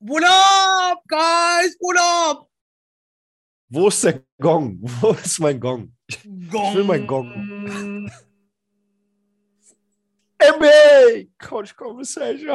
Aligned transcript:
What 0.00 0.22
up, 0.22 1.02
guys? 1.08 1.74
What 1.80 1.98
up? 1.98 2.48
Wo 3.68 3.88
ist 3.88 4.04
der 4.04 4.22
Gong? 4.40 4.78
Wo 4.80 5.10
ist 5.10 5.40
mein 5.40 5.58
Gong? 5.58 5.92
Gong. 6.48 6.70
Ich 6.70 6.74
will 6.76 6.84
meinen 6.84 7.06
Gong. 7.06 8.08
NBA 10.40 11.26
Coach 11.36 11.74
Conversation. 11.74 12.46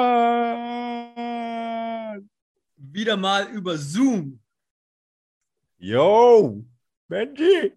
Wieder 2.77 3.17
mal 3.17 3.49
über 3.49 3.77
Zoom. 3.77 4.39
Yo, 5.77 6.63
Benji. 7.09 7.73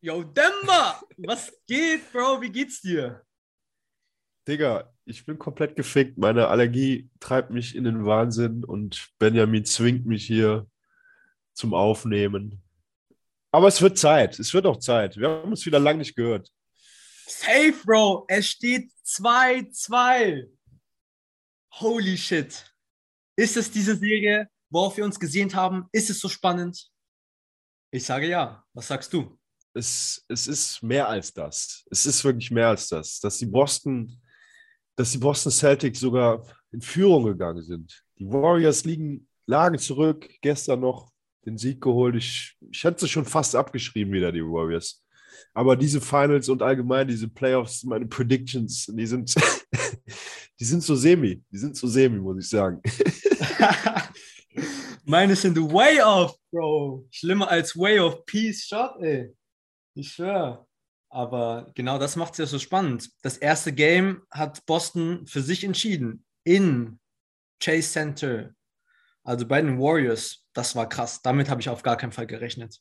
Yo, 0.00 0.22
Demba, 0.22 1.02
was 1.16 1.52
geht, 1.66 2.12
Bro? 2.12 2.40
Wie 2.42 2.50
geht's 2.50 2.80
dir? 2.80 3.24
Digga, 4.46 4.92
ich 5.04 5.24
bin 5.24 5.38
komplett 5.38 5.76
gefickt. 5.76 6.18
Meine 6.18 6.48
Allergie 6.48 7.10
treibt 7.20 7.50
mich 7.50 7.74
in 7.74 7.84
den 7.84 8.04
Wahnsinn 8.04 8.64
und 8.64 9.08
Benjamin 9.18 9.64
zwingt 9.64 10.06
mich 10.06 10.26
hier 10.26 10.66
zum 11.54 11.74
Aufnehmen. 11.74 12.62
Aber 13.50 13.68
es 13.68 13.80
wird 13.80 13.98
Zeit. 13.98 14.38
Es 14.38 14.52
wird 14.52 14.66
auch 14.66 14.78
Zeit. 14.78 15.16
Wir 15.16 15.28
haben 15.28 15.50
uns 15.50 15.64
wieder 15.64 15.78
lange 15.78 15.98
nicht 15.98 16.16
gehört. 16.16 16.50
Safe, 17.26 17.74
Bro. 17.84 18.26
Es 18.28 18.48
steht 18.48 18.90
2-2. 19.06 20.50
Holy 21.74 22.16
shit. 22.16 22.64
Ist 23.36 23.56
es 23.56 23.70
diese 23.70 23.96
Serie, 23.96 24.48
worauf 24.70 24.96
wir 24.96 25.04
uns 25.04 25.18
gesehnt 25.18 25.54
haben? 25.54 25.86
Ist 25.92 26.10
es 26.10 26.20
so 26.20 26.28
spannend? 26.28 26.90
Ich 27.90 28.04
sage 28.04 28.28
ja. 28.28 28.64
Was 28.72 28.88
sagst 28.88 29.12
du? 29.12 29.38
Es, 29.72 30.24
es 30.28 30.46
ist 30.46 30.82
mehr 30.82 31.08
als 31.08 31.32
das. 31.32 31.84
Es 31.90 32.06
ist 32.06 32.24
wirklich 32.24 32.50
mehr 32.50 32.68
als 32.68 32.88
das. 32.88 33.20
Dass 33.20 33.38
die 33.38 33.46
Boston, 33.46 34.20
dass 34.96 35.12
die 35.12 35.18
Boston 35.18 35.52
Celtics 35.52 36.00
sogar 36.00 36.44
in 36.70 36.80
Führung 36.80 37.24
gegangen 37.24 37.62
sind. 37.62 38.02
Die 38.18 38.26
Warriors 38.26 38.84
liegen, 38.84 39.28
lagen 39.46 39.78
zurück, 39.78 40.28
gestern 40.40 40.80
noch 40.80 41.10
den 41.44 41.58
Sieg 41.58 41.80
geholt. 41.80 42.16
Ich, 42.16 42.56
ich 42.70 42.84
hätte 42.84 43.00
sie 43.00 43.08
schon 43.08 43.24
fast 43.24 43.54
abgeschrieben 43.54 44.12
wieder, 44.12 44.32
die 44.32 44.42
Warriors. 44.42 45.02
Aber 45.52 45.76
diese 45.76 46.00
Finals 46.00 46.48
und 46.48 46.62
allgemein 46.62 47.06
diese 47.06 47.28
Playoffs, 47.28 47.84
meine 47.84 48.06
Predictions, 48.06 48.86
die 48.86 49.06
sind, 49.06 49.34
die 50.60 50.64
sind 50.64 50.82
so 50.82 50.94
semi. 50.94 51.42
Die 51.50 51.58
sind 51.58 51.76
so 51.76 51.86
semi, 51.86 52.18
muss 52.18 52.38
ich 52.38 52.48
sagen. 52.48 52.80
Meine 55.06 55.36
sind 55.36 55.58
way 55.58 56.00
off, 56.00 56.34
Bro. 56.50 57.06
Schlimmer 57.10 57.48
als 57.50 57.76
way 57.76 57.98
of 57.98 58.24
peace 58.24 58.64
shot, 58.64 59.02
ey. 59.02 59.34
Ich 59.94 60.12
schwör. 60.12 60.66
Aber 61.14 61.70
genau 61.76 61.96
das 61.96 62.16
macht 62.16 62.32
es 62.32 62.38
ja 62.38 62.46
so 62.46 62.58
spannend. 62.58 63.08
Das 63.22 63.36
erste 63.36 63.72
Game 63.72 64.22
hat 64.32 64.66
Boston 64.66 65.24
für 65.28 65.42
sich 65.42 65.62
entschieden. 65.62 66.24
In 66.42 66.98
Chase 67.62 67.92
Center. 67.92 68.50
Also 69.22 69.46
bei 69.46 69.62
den 69.62 69.78
Warriors. 69.78 70.44
Das 70.54 70.74
war 70.74 70.88
krass. 70.88 71.22
Damit 71.22 71.48
habe 71.48 71.60
ich 71.60 71.68
auf 71.68 71.84
gar 71.84 71.96
keinen 71.96 72.10
Fall 72.10 72.26
gerechnet. 72.26 72.80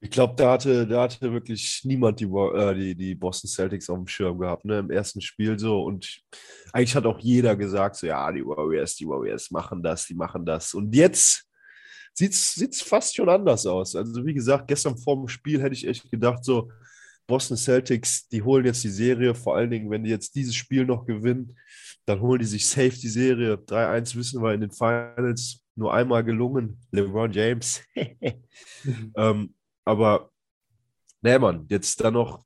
Ich 0.00 0.10
glaube, 0.10 0.34
da 0.36 0.52
hatte, 0.52 0.86
da 0.86 1.04
hatte 1.04 1.32
wirklich 1.32 1.80
niemand 1.84 2.20
die, 2.20 2.26
äh, 2.26 2.74
die, 2.74 2.94
die 2.94 3.14
Boston 3.14 3.48
Celtics 3.48 3.88
auf 3.88 3.96
dem 3.96 4.06
Schirm 4.06 4.38
gehabt, 4.38 4.66
ne, 4.66 4.80
im 4.80 4.90
ersten 4.90 5.22
Spiel 5.22 5.58
so. 5.58 5.82
Und 5.82 6.20
eigentlich 6.74 6.94
hat 6.94 7.06
auch 7.06 7.20
jeder 7.20 7.56
gesagt, 7.56 7.96
so, 7.96 8.06
ja, 8.06 8.30
die 8.30 8.44
Warriors, 8.44 8.96
die 8.96 9.08
Warriors 9.08 9.50
machen 9.50 9.82
das, 9.82 10.04
die 10.04 10.14
machen 10.14 10.44
das. 10.44 10.74
Und 10.74 10.94
jetzt 10.94 11.49
sieht 12.14 12.32
es 12.32 12.82
fast 12.82 13.16
schon 13.16 13.28
anders 13.28 13.66
aus. 13.66 13.96
Also, 13.96 14.24
wie 14.24 14.34
gesagt, 14.34 14.68
gestern 14.68 14.96
vor 14.98 15.16
dem 15.16 15.28
Spiel 15.28 15.60
hätte 15.62 15.74
ich 15.74 15.86
echt 15.86 16.10
gedacht, 16.10 16.44
so, 16.44 16.70
Boston 17.26 17.56
Celtics, 17.56 18.28
die 18.28 18.42
holen 18.42 18.64
jetzt 18.64 18.82
die 18.82 18.90
Serie, 18.90 19.34
vor 19.34 19.56
allen 19.56 19.70
Dingen, 19.70 19.88
wenn 19.88 20.02
die 20.02 20.10
jetzt 20.10 20.34
dieses 20.34 20.54
Spiel 20.54 20.84
noch 20.84 21.06
gewinnen, 21.06 21.56
dann 22.04 22.20
holen 22.20 22.40
die 22.40 22.46
sich 22.46 22.66
safe 22.66 22.90
die 22.90 23.08
Serie. 23.08 23.54
3-1 23.54 24.16
wissen 24.16 24.42
wir 24.42 24.52
in 24.52 24.62
den 24.62 24.72
Finals 24.72 25.62
nur 25.76 25.94
einmal 25.94 26.24
gelungen. 26.24 26.80
LeBron 26.90 27.30
James. 27.30 27.82
ähm, 29.16 29.54
aber, 29.84 30.30
nee, 31.22 31.38
Mann, 31.38 31.66
jetzt 31.68 32.02
dann 32.02 32.14
noch 32.14 32.44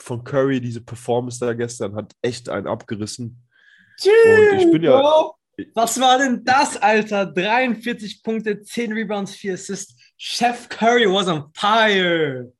von 0.00 0.24
Curry 0.24 0.60
diese 0.60 0.80
Performance 0.80 1.38
da 1.38 1.52
gestern 1.52 1.94
hat 1.94 2.12
echt 2.20 2.48
einen 2.48 2.66
abgerissen. 2.66 3.40
Und 4.04 4.58
ich 4.58 4.70
bin 4.72 4.82
ja. 4.82 5.32
Was 5.74 6.00
war 6.00 6.18
denn 6.18 6.44
das, 6.44 6.76
Alter? 6.76 7.26
43 7.26 8.22
Punkte, 8.22 8.62
10 8.62 8.92
Rebounds, 8.92 9.34
4 9.34 9.54
Assists. 9.54 9.96
Chef 10.16 10.68
Curry 10.68 11.06
was 11.06 11.28
on 11.28 11.50
fire. 11.54 12.52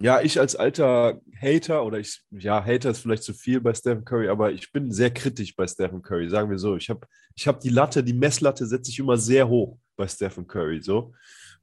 Ja, 0.00 0.20
ich 0.20 0.38
als 0.38 0.54
alter 0.54 1.20
Hater, 1.40 1.84
oder 1.84 1.98
ich, 1.98 2.20
ja, 2.30 2.64
Hater 2.64 2.90
ist 2.90 3.00
vielleicht 3.00 3.24
zu 3.24 3.34
viel 3.34 3.60
bei 3.60 3.74
Stephen 3.74 4.04
Curry, 4.04 4.28
aber 4.28 4.52
ich 4.52 4.70
bin 4.70 4.92
sehr 4.92 5.10
kritisch 5.10 5.56
bei 5.56 5.66
Stephen 5.66 6.02
Curry, 6.02 6.28
sagen 6.28 6.50
wir 6.50 6.58
so. 6.58 6.76
Ich 6.76 6.88
habe 6.88 7.00
ich 7.34 7.48
hab 7.48 7.60
die 7.60 7.70
Latte, 7.70 8.04
die 8.04 8.12
Messlatte 8.12 8.66
setze 8.66 8.92
ich 8.92 8.98
immer 9.00 9.16
sehr 9.16 9.48
hoch 9.48 9.76
bei 9.96 10.06
Stephen 10.06 10.46
Curry, 10.46 10.80
so. 10.80 11.12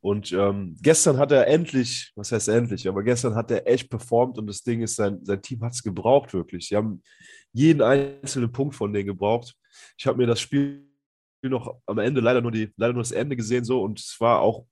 Und 0.02 0.34
ähm, 0.34 0.76
gestern 0.82 1.18
hat 1.18 1.32
er 1.32 1.48
endlich, 1.48 2.12
was 2.16 2.32
heißt 2.32 2.50
endlich, 2.50 2.88
aber 2.88 3.04
gestern 3.04 3.36
hat 3.36 3.50
er 3.52 3.66
echt 3.68 3.90
performt 3.90 4.38
und 4.38 4.48
das 4.48 4.62
Ding 4.62 4.82
ist, 4.82 4.98
sein, 4.98 5.20
sein 5.24 5.42
Team 5.42 5.62
hat 5.64 5.74
es 5.74 5.82
gebraucht, 5.82 6.34
wirklich. 6.34 6.68
Sie 6.68 6.76
haben 6.76 7.02
jeden 7.54 7.82
einzelnen 7.82 8.52
Punkt 8.52 8.76
von 8.76 8.92
denen 8.92 9.08
gebraucht. 9.08 9.56
Ich 9.98 10.08
habe 10.08 10.18
mir 10.18 10.28
das 10.28 10.40
Spiel 10.40 10.90
noch 11.44 11.80
am 11.86 12.00
Ende 12.00 12.22
leider 12.22 12.42
nur, 12.42 12.52
die, 12.52 12.74
leider 12.78 12.94
nur 12.94 13.04
das 13.04 13.12
Ende 13.12 13.36
gesehen 13.36 13.64
so 13.64 13.84
und 13.84 14.00
es 14.00 14.16
war 14.20 14.42
auch 14.42 14.66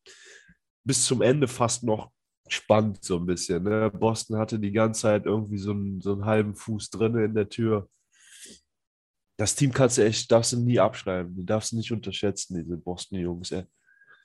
bis 0.84 1.06
zum 1.06 1.22
Ende 1.22 1.48
fast 1.48 1.84
noch 1.84 2.12
spannend 2.48 3.04
so 3.04 3.18
ein 3.18 3.26
bisschen. 3.26 3.64
Ne? 3.64 3.90
Boston 3.92 4.38
hatte 4.38 4.60
die 4.60 4.72
ganze 4.72 5.02
Zeit 5.02 5.26
irgendwie 5.26 5.58
so 5.58 5.72
einen, 5.72 6.02
so 6.02 6.14
einen 6.14 6.26
halben 6.26 6.56
Fuß 6.56 6.90
drin 6.90 7.16
in 7.18 7.34
der 7.34 7.50
Tür. 7.50 7.90
Das 9.38 9.56
Team 9.56 9.74
kannst 9.74 9.98
du 9.98 10.06
echt, 10.06 10.32
darfst 10.32 10.54
du 10.54 10.58
nie 10.60 10.80
abschreiben. 10.80 11.36
Die 11.36 11.46
darfst 11.46 11.72
du 11.72 11.78
nicht 11.78 11.92
unterschätzen, 11.92 12.56
diese 12.56 12.78
Boston-Jungs. 12.78 13.54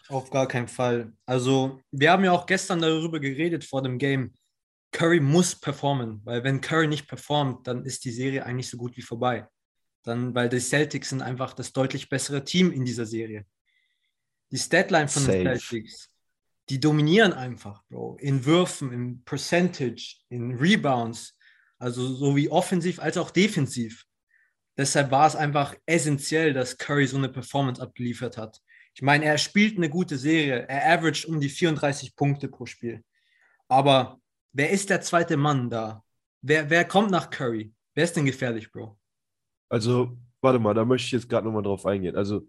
Auf 0.09 0.31
gar 0.31 0.47
keinen 0.47 0.69
Fall. 0.69 1.13
Also, 1.27 1.81
wir 1.91 2.13
haben 2.13 2.25
ja 2.25 2.33
auch 2.33 2.47
gestern 2.47 2.81
darüber 2.81 3.21
geredet 3.21 3.65
vor 3.65 3.83
dem 3.83 3.99
Game. 3.99 4.35
Curry 4.93 5.21
muss 5.21 5.55
performen, 5.55 6.21
weil 6.25 6.45
wenn 6.45 6.61
Curry 6.61 6.89
nicht 6.89 7.07
performt, 7.07 7.67
dann 7.67 7.85
ist 7.85 8.05
die 8.05 8.11
Serie 8.11 8.45
eigentlich 8.45 8.71
so 8.71 8.79
gut 8.79 8.97
wie 8.97 9.03
vorbei. 9.03 9.47
Dann, 10.03 10.35
weil 10.35 10.49
die 10.49 10.61
Celtics 10.61 11.11
sind 11.11 11.23
einfach 11.23 11.55
das 11.55 11.73
deutlich 11.73 12.09
bessere 12.09 12.45
Team 12.45 12.73
in 12.73 12.85
dieser 12.85 13.07
Serie. 13.07 13.45
Die 14.51 14.59
Statline 14.59 15.09
von 15.09 15.23
Safe. 15.23 15.39
den 15.39 15.59
Celtics, 15.59 16.11
die 16.69 16.81
dominieren 16.81 17.33
einfach, 17.33 17.83
Bro. 17.89 18.17
In 18.21 18.45
Würfen, 18.45 18.93
in 18.93 19.25
Percentage, 19.25 20.17
in 20.29 20.55
Rebounds. 20.57 21.37
Also 21.79 22.07
so 22.07 22.37
wie 22.37 22.51
offensiv 22.51 22.99
als 22.99 23.17
auch 23.17 23.31
defensiv. 23.31 24.05
Deshalb 24.77 25.11
war 25.11 25.27
es 25.27 25.37
einfach 25.37 25.75
essentiell, 25.87 26.53
dass 26.53 26.79
Curry 26.79 27.07
so 27.07 27.17
eine 27.17 27.29
Performance 27.29 27.83
abgeliefert 27.83 28.37
hat. 28.37 28.61
Ich 28.95 29.03
meine, 29.03 29.25
er 29.25 29.39
spielt 29.39 29.77
eine 29.77 29.89
gute 29.89 30.19
Serie. 30.19 30.67
Er 30.69 30.93
averaged 30.93 31.27
um 31.27 31.41
die 31.41 31.49
34 31.49 32.17
Punkte 32.17 32.49
pro 32.49 32.67
Spiel. 32.67 33.03
Aber 33.69 34.21
wer 34.53 34.71
ist 34.71 34.91
der 34.91 35.01
zweite 35.01 35.37
Mann 35.37 35.71
da? 35.71 36.05
Wer, 36.43 36.71
wer 36.71 36.85
kommt 36.85 37.11
nach 37.11 37.31
Curry? 37.31 37.73
Wer 37.95 38.05
ist 38.05 38.17
denn 38.17 38.25
gefährlich, 38.25 38.71
Bro? 38.71 38.99
Also, 39.69 40.19
warte 40.41 40.59
mal, 40.59 40.75
da 40.75 40.85
möchte 40.85 41.07
ich 41.07 41.13
jetzt 41.13 41.29
gerade 41.29 41.47
nochmal 41.47 41.63
drauf 41.63 41.87
eingehen. 41.87 42.17
Also, 42.17 42.49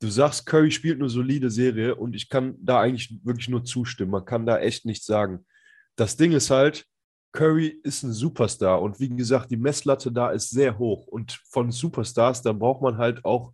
du 0.00 0.08
sagst, 0.08 0.46
Curry 0.46 0.70
spielt 0.70 1.00
eine 1.00 1.08
solide 1.08 1.50
Serie 1.50 1.94
und 1.94 2.14
ich 2.14 2.28
kann 2.28 2.56
da 2.60 2.80
eigentlich 2.80 3.18
wirklich 3.24 3.48
nur 3.48 3.64
zustimmen. 3.64 4.12
Man 4.12 4.24
kann 4.24 4.46
da 4.46 4.58
echt 4.58 4.84
nichts 4.84 5.06
sagen. 5.06 5.46
Das 5.96 6.16
Ding 6.16 6.32
ist 6.32 6.50
halt, 6.50 6.86
Curry 7.32 7.80
ist 7.82 8.04
ein 8.04 8.12
Superstar 8.12 8.80
und 8.80 9.00
wie 9.00 9.08
gesagt, 9.08 9.50
die 9.50 9.56
Messlatte 9.56 10.12
da 10.12 10.30
ist 10.30 10.50
sehr 10.50 10.78
hoch 10.78 11.08
und 11.08 11.32
von 11.50 11.72
Superstars, 11.72 12.42
da 12.42 12.52
braucht 12.52 12.80
man 12.80 12.96
halt 12.96 13.24
auch 13.24 13.52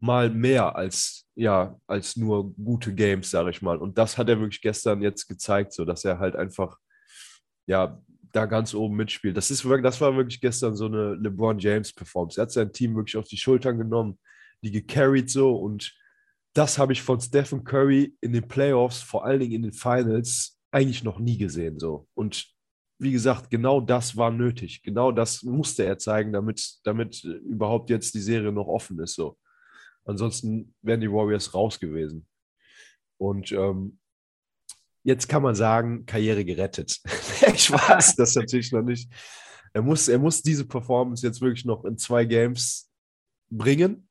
mal 0.00 0.28
mehr 0.28 0.74
als, 0.76 1.26
ja, 1.36 1.78
als 1.86 2.16
nur 2.16 2.52
gute 2.54 2.92
Games, 2.94 3.30
sage 3.30 3.50
ich 3.50 3.62
mal. 3.62 3.78
Und 3.78 3.96
das 3.96 4.18
hat 4.18 4.28
er 4.28 4.40
wirklich 4.40 4.60
gestern 4.60 5.02
jetzt 5.02 5.26
gezeigt, 5.28 5.72
so 5.72 5.84
dass 5.84 6.04
er 6.04 6.18
halt 6.18 6.34
einfach, 6.36 6.78
ja, 7.66 8.02
da 8.36 8.46
ganz 8.46 8.74
oben 8.74 8.96
mitspielt. 8.96 9.36
Das, 9.36 9.50
ist, 9.50 9.64
das 9.64 10.00
war 10.00 10.16
wirklich 10.16 10.40
gestern 10.40 10.76
so 10.76 10.86
eine 10.86 11.14
LeBron 11.14 11.58
James-Performance. 11.58 12.40
Er 12.40 12.42
hat 12.42 12.52
sein 12.52 12.72
Team 12.72 12.94
wirklich 12.94 13.16
auf 13.16 13.26
die 13.26 13.36
Schultern 13.36 13.78
genommen, 13.78 14.18
die 14.62 14.70
gecarried 14.70 15.30
so 15.30 15.56
und 15.56 15.96
das 16.56 16.78
habe 16.78 16.94
ich 16.94 17.02
von 17.02 17.20
Stephen 17.20 17.64
Curry 17.64 18.16
in 18.22 18.32
den 18.32 18.48
Playoffs, 18.48 19.02
vor 19.02 19.26
allen 19.26 19.40
Dingen 19.40 19.52
in 19.52 19.62
den 19.62 19.72
Finals, 19.72 20.58
eigentlich 20.70 21.04
noch 21.04 21.18
nie 21.18 21.36
gesehen. 21.36 21.78
So. 21.78 22.08
Und 22.14 22.46
wie 22.98 23.12
gesagt, 23.12 23.50
genau 23.50 23.80
das 23.80 24.16
war 24.16 24.30
nötig. 24.30 24.82
Genau 24.82 25.12
das 25.12 25.42
musste 25.42 25.84
er 25.84 25.98
zeigen, 25.98 26.32
damit, 26.32 26.78
damit 26.84 27.22
überhaupt 27.24 27.90
jetzt 27.90 28.14
die 28.14 28.20
Serie 28.20 28.52
noch 28.52 28.68
offen 28.68 28.98
ist. 29.00 29.14
So. 29.14 29.36
Ansonsten 30.06 30.74
wären 30.80 31.02
die 31.02 31.12
Warriors 31.12 31.52
raus 31.52 31.78
gewesen. 31.78 32.26
Und 33.18 33.52
ähm, 33.52 33.98
jetzt 35.06 35.28
kann 35.28 35.42
man 35.42 35.54
sagen, 35.54 36.04
Karriere 36.04 36.44
gerettet. 36.44 37.00
ich 37.54 37.70
weiß 37.70 38.16
das 38.16 38.34
natürlich 38.34 38.72
noch 38.72 38.82
nicht. 38.82 39.08
Er 39.72 39.80
muss, 39.80 40.08
er 40.08 40.18
muss 40.18 40.42
diese 40.42 40.66
Performance 40.66 41.24
jetzt 41.24 41.40
wirklich 41.40 41.64
noch 41.64 41.84
in 41.84 41.96
zwei 41.96 42.24
Games 42.24 42.90
bringen, 43.48 44.08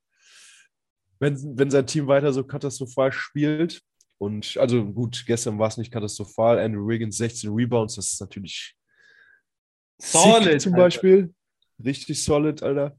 wenn, 1.20 1.58
wenn 1.58 1.70
sein 1.70 1.86
Team 1.86 2.08
weiter 2.08 2.32
so 2.32 2.46
katastrophal 2.46 3.12
spielt. 3.12 3.82
Und 4.18 4.56
also 4.56 4.86
gut, 4.86 5.26
gestern 5.28 5.60
war 5.60 5.68
es 5.68 5.76
nicht 5.76 5.92
katastrophal. 5.92 6.60
Andrew 6.60 6.88
Wiggins 6.88 7.18
16 7.18 7.52
Rebounds, 7.54 7.96
das 7.96 8.14
ist 8.14 8.22
natürlich 8.22 8.78
solid 9.98 10.62
zum 10.62 10.74
Beispiel. 10.74 11.34
Richtig 11.84 12.24
solid, 12.24 12.64
Alter. 12.64 12.98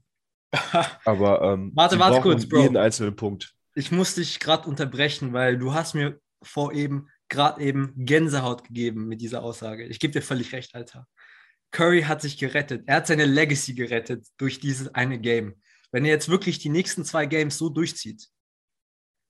Aber 1.03 1.41
ähm, 1.41 1.71
Warte, 1.73 1.97
warte 1.97 2.21
kurz, 2.21 2.47
Bro. 2.47 2.61
jeden 2.61 2.77
einzelnen 2.77 3.15
Punkt. 3.15 3.55
Ich 3.73 3.91
muss 3.91 4.13
dich 4.13 4.39
gerade 4.39 4.69
unterbrechen, 4.69 5.33
weil 5.33 5.57
du 5.57 5.73
hast 5.73 5.95
mir 5.95 6.19
vor 6.43 6.73
eben, 6.73 7.07
gerade 7.29 7.61
eben 7.61 7.93
Gänsehaut 7.97 8.63
gegeben 8.63 9.07
mit 9.07 9.21
dieser 9.21 9.43
Aussage. 9.43 9.85
Ich 9.85 9.99
gebe 9.99 10.13
dir 10.13 10.21
völlig 10.21 10.53
recht, 10.53 10.75
Alter. 10.75 11.07
Curry 11.71 12.03
hat 12.03 12.21
sich 12.21 12.37
gerettet. 12.37 12.83
Er 12.87 12.97
hat 12.97 13.07
seine 13.07 13.25
Legacy 13.25 13.73
gerettet 13.73 14.27
durch 14.37 14.59
dieses 14.59 14.93
eine 14.95 15.19
Game. 15.19 15.61
Wenn 15.91 16.05
er 16.05 16.11
jetzt 16.11 16.29
wirklich 16.29 16.59
die 16.59 16.69
nächsten 16.69 17.03
zwei 17.03 17.25
Games 17.25 17.57
so 17.57 17.69
durchzieht, 17.69 18.27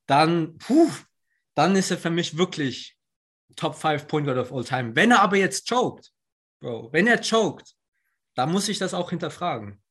dann, 0.05 0.57
puh, 0.57 0.89
dann 1.55 1.75
ist 1.75 1.91
er 1.91 1.97
für 1.97 2.09
mich 2.09 2.37
wirklich 2.37 2.97
Top 3.55 3.75
5 3.75 4.07
Point 4.07 4.27
Guard 4.27 4.37
of 4.37 4.53
all 4.53 4.63
time. 4.63 4.95
Wenn 4.95 5.11
er 5.11 5.21
aber 5.21 5.37
jetzt 5.37 5.67
choked, 5.67 6.11
Bro, 6.59 6.91
wenn 6.91 7.07
er 7.07 7.21
choked, 7.21 7.75
dann 8.35 8.51
muss 8.51 8.69
ich 8.69 8.77
das 8.77 8.93
auch 8.93 9.09
hinterfragen. 9.09 9.81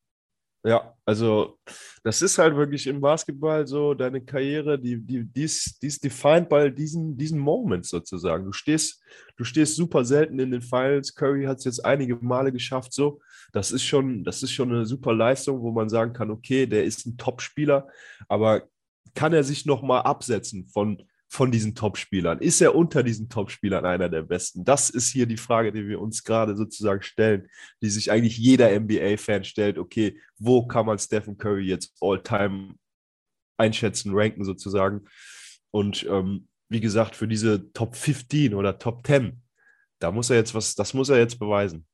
Ja, 0.67 0.93
also 1.05 1.61
das 2.03 2.23
ist 2.23 2.39
halt 2.39 2.57
wirklich 2.57 2.89
im 2.89 3.01
Basketball 3.01 3.65
so, 3.69 3.95
deine 3.95 4.21
Karriere, 4.21 4.77
die, 4.77 5.01
die, 5.01 5.23
die, 5.23 5.45
ist, 5.45 5.81
die 5.81 5.87
ist 5.87 6.03
defined 6.03 6.49
bei 6.49 6.71
diesen, 6.71 7.17
diesen 7.17 7.39
Moments 7.39 7.89
sozusagen. 7.89 8.45
Du 8.45 8.53
stehst, 8.53 9.01
du 9.37 9.45
stehst 9.45 9.77
super 9.77 10.05
selten 10.05 10.41
in 10.41 10.51
den 10.51 10.63
Finals. 10.63 11.15
Curry 11.15 11.45
hat 11.45 11.59
es 11.59 11.67
jetzt 11.67 11.85
einige 11.85 12.17
Male 12.17 12.51
geschafft, 12.51 12.93
so. 12.93 13.21
Das 13.53 13.71
ist 13.71 13.85
schon, 13.85 14.25
das 14.25 14.43
ist 14.43 14.51
schon 14.51 14.73
eine 14.73 14.87
super 14.87 15.15
Leistung, 15.15 15.61
wo 15.63 15.71
man 15.71 15.89
sagen 15.89 16.13
kann, 16.13 16.33
okay, 16.33 16.67
der 16.67 16.83
ist 16.83 17.07
ein 17.07 17.17
Top-Spieler, 17.17 17.87
aber 18.27 18.65
kann 19.15 19.33
er 19.33 19.45
sich 19.45 19.67
nochmal 19.67 20.03
absetzen 20.03 20.67
von 20.67 21.01
von 21.37 21.53
diesen 21.53 21.75
Top-Spielern? 21.75 22.39
Ist 22.39 22.63
er 22.63 22.75
unter 22.75 23.03
diesen 23.03 23.29
Top-Spielern 23.29 23.85
einer 23.85 24.09
der 24.09 24.23
besten? 24.23 24.65
Das 24.65 24.89
ist 24.89 25.13
hier 25.13 25.27
die 25.27 25.37
Frage, 25.37 25.71
die 25.71 25.87
wir 25.87 26.01
uns 26.01 26.25
gerade 26.25 26.57
sozusagen 26.57 27.03
stellen, 27.03 27.49
die 27.83 27.91
sich 27.91 28.11
eigentlich 28.11 28.39
jeder 28.39 28.71
NBA-Fan 28.81 29.45
stellt. 29.45 29.77
Okay, 29.77 30.19
wo 30.39 30.67
kann 30.67 30.87
man 30.87 30.99
Stephen 30.99 31.37
Curry 31.37 31.67
jetzt 31.67 31.95
all-time 32.01 32.75
einschätzen, 33.59 34.13
ranken 34.15 34.45
sozusagen? 34.45 35.05
Und 35.71 36.07
ähm, 36.09 36.49
wie 36.71 36.81
gesagt, 36.81 37.15
für 37.15 37.29
diese 37.29 37.71
Top 37.75 37.97
15 37.97 38.55
oder 38.55 38.79
Top 38.79 39.07
10, 39.07 39.43
da 39.99 40.11
muss 40.11 40.31
er 40.31 40.37
jetzt 40.37 40.55
was, 40.55 40.75
das 40.75 40.95
muss 40.95 41.11
er 41.11 41.19
jetzt 41.19 41.39
beweisen. 41.39 41.87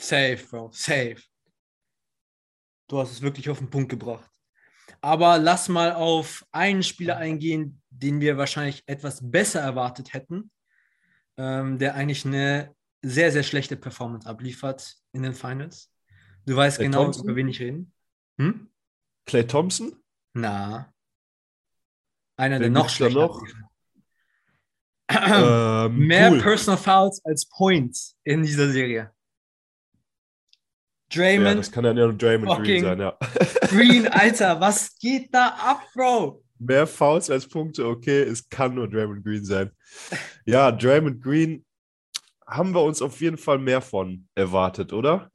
Safe, 0.00 0.38
Bro, 0.48 0.70
safe. 0.72 1.22
Du 2.88 2.98
hast 2.98 3.12
es 3.12 3.20
wirklich 3.20 3.50
auf 3.50 3.58
den 3.58 3.68
Punkt 3.68 3.90
gebracht. 3.90 4.30
Aber 5.00 5.38
lass 5.38 5.68
mal 5.68 5.92
auf 5.92 6.44
einen 6.52 6.82
Spieler 6.82 7.16
eingehen, 7.16 7.80
den 7.90 8.20
wir 8.20 8.36
wahrscheinlich 8.36 8.82
etwas 8.86 9.20
besser 9.22 9.60
erwartet 9.60 10.12
hätten, 10.12 10.50
ähm, 11.36 11.78
der 11.78 11.94
eigentlich 11.94 12.26
eine 12.26 12.74
sehr, 13.02 13.30
sehr 13.30 13.42
schlechte 13.42 13.76
Performance 13.76 14.28
abliefert 14.28 14.96
in 15.12 15.22
den 15.22 15.34
Finals. 15.34 15.92
Du 16.46 16.56
weißt 16.56 16.78
Clay 16.78 16.86
genau, 16.86 17.04
Thompson? 17.04 17.24
über 17.24 17.36
wen 17.36 17.48
ich 17.48 17.60
rede. 17.60 17.86
Hm? 18.38 18.68
Clay 19.26 19.46
Thompson? 19.46 19.96
Na. 20.34 20.92
Einer, 22.36 22.58
der 22.58 22.66
Wen 22.66 22.72
noch 22.72 22.88
schlechter 22.88 23.20
noch? 23.20 23.42
Ähm, 25.10 26.06
Mehr 26.06 26.30
cool. 26.32 26.42
Personal 26.42 26.76
Fouls 26.76 27.24
als 27.24 27.46
Points 27.48 28.14
in 28.24 28.42
dieser 28.42 28.70
Serie. 28.70 29.10
Ja, 31.10 31.22
Draymond 31.22 31.58
das 31.58 31.72
kann 31.72 31.84
dann 31.84 31.96
ja 31.96 32.06
nur 32.06 32.16
Draymond 32.16 32.64
Green 32.64 32.82
sein, 32.82 33.00
ja. 33.00 33.16
Green, 33.68 34.06
Alter, 34.08 34.60
was 34.60 34.98
geht 34.98 35.32
da 35.32 35.48
ab, 35.48 35.82
Bro? 35.94 36.42
Mehr 36.58 36.86
Fouls 36.86 37.30
als 37.30 37.46
Punkte, 37.46 37.86
okay, 37.86 38.22
es 38.22 38.48
kann 38.48 38.74
nur 38.74 38.88
Draymond 38.88 39.24
Green 39.24 39.44
sein. 39.44 39.70
Ja, 40.44 40.72
Draymond 40.72 41.22
Green 41.22 41.64
haben 42.46 42.74
wir 42.74 42.82
uns 42.82 43.02
auf 43.02 43.20
jeden 43.20 43.38
Fall 43.38 43.58
mehr 43.58 43.80
von 43.80 44.26
erwartet, 44.34 44.92
oder? 44.92 45.30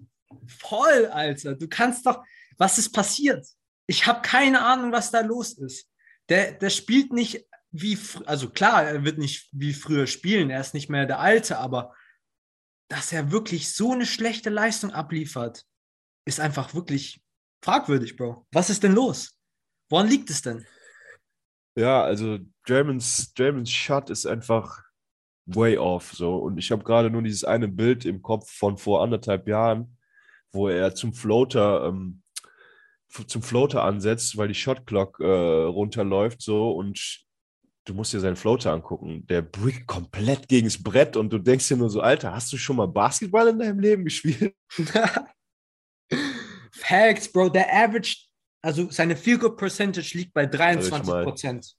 Voll, 0.47 1.07
Alter. 1.11 1.55
Du 1.55 1.67
kannst 1.67 2.05
doch. 2.05 2.23
Was 2.57 2.77
ist 2.77 2.91
passiert? 2.91 3.45
Ich 3.87 4.05
habe 4.05 4.21
keine 4.21 4.61
Ahnung, 4.61 4.91
was 4.91 5.11
da 5.11 5.21
los 5.21 5.53
ist. 5.57 5.89
Der, 6.29 6.53
der 6.53 6.69
spielt 6.69 7.13
nicht 7.13 7.45
wie. 7.71 7.97
Also 8.25 8.49
klar, 8.49 8.83
er 8.83 9.05
wird 9.05 9.17
nicht 9.17 9.49
wie 9.51 9.73
früher 9.73 10.07
spielen. 10.07 10.49
Er 10.49 10.61
ist 10.61 10.73
nicht 10.73 10.89
mehr 10.89 11.05
der 11.05 11.19
Alte, 11.19 11.57
aber 11.59 11.93
dass 12.89 13.11
er 13.11 13.31
wirklich 13.31 13.73
so 13.73 13.91
eine 13.91 14.05
schlechte 14.05 14.49
Leistung 14.49 14.91
abliefert, 14.91 15.65
ist 16.25 16.39
einfach 16.39 16.73
wirklich 16.73 17.21
fragwürdig, 17.63 18.15
Bro. 18.15 18.45
Was 18.51 18.69
ist 18.69 18.83
denn 18.83 18.93
los? 18.93 19.37
Woran 19.89 20.07
liegt 20.07 20.29
es 20.29 20.41
denn? 20.41 20.65
Ja, 21.75 22.03
also 22.03 22.39
Draymonds, 22.65 23.33
Draymonds 23.33 23.71
Shot 23.71 24.09
ist 24.09 24.25
einfach 24.25 24.83
way 25.45 25.77
off. 25.77 26.13
So. 26.13 26.37
Und 26.37 26.57
ich 26.57 26.71
habe 26.71 26.83
gerade 26.83 27.09
nur 27.09 27.21
dieses 27.21 27.43
eine 27.43 27.67
Bild 27.67 28.05
im 28.05 28.21
Kopf 28.21 28.51
von 28.51 28.77
vor 28.77 29.03
anderthalb 29.03 29.47
Jahren, 29.47 29.97
wo 30.51 30.69
er 30.69 30.95
zum 30.95 31.13
Floater, 31.13 31.85
ähm, 31.85 32.21
zum 33.09 33.41
Floater 33.41 33.83
ansetzt, 33.83 34.37
weil 34.37 34.47
die 34.47 34.55
Shot 34.55 34.85
Clock 34.85 35.19
äh, 35.19 35.25
runterläuft 35.25 36.41
so 36.41 36.71
und 36.71 37.25
du 37.85 37.93
musst 37.93 38.13
dir 38.13 38.19
seinen 38.19 38.35
Floater 38.35 38.71
angucken. 38.71 39.25
Der 39.27 39.41
brickt 39.41 39.87
komplett 39.87 40.47
gegens 40.47 40.81
Brett 40.81 41.17
und 41.17 41.31
du 41.31 41.37
denkst 41.37 41.67
dir 41.67 41.77
nur 41.77 41.89
so, 41.89 42.01
Alter, 42.01 42.33
hast 42.33 42.51
du 42.53 42.57
schon 42.57 42.77
mal 42.77 42.87
Basketball 42.87 43.47
in 43.49 43.59
deinem 43.59 43.79
Leben 43.79 44.05
gespielt? 44.05 44.55
Facts, 46.71 47.31
Bro. 47.31 47.49
Der 47.49 47.73
Average, 47.73 48.27
also 48.61 48.89
seine 48.89 49.15
Field 49.15 49.41
Goal 49.41 49.55
Percentage 49.55 50.17
liegt 50.17 50.33
bei 50.33 50.45
23 50.45 51.07
mal. 51.07 51.23
Prozent. 51.23 51.75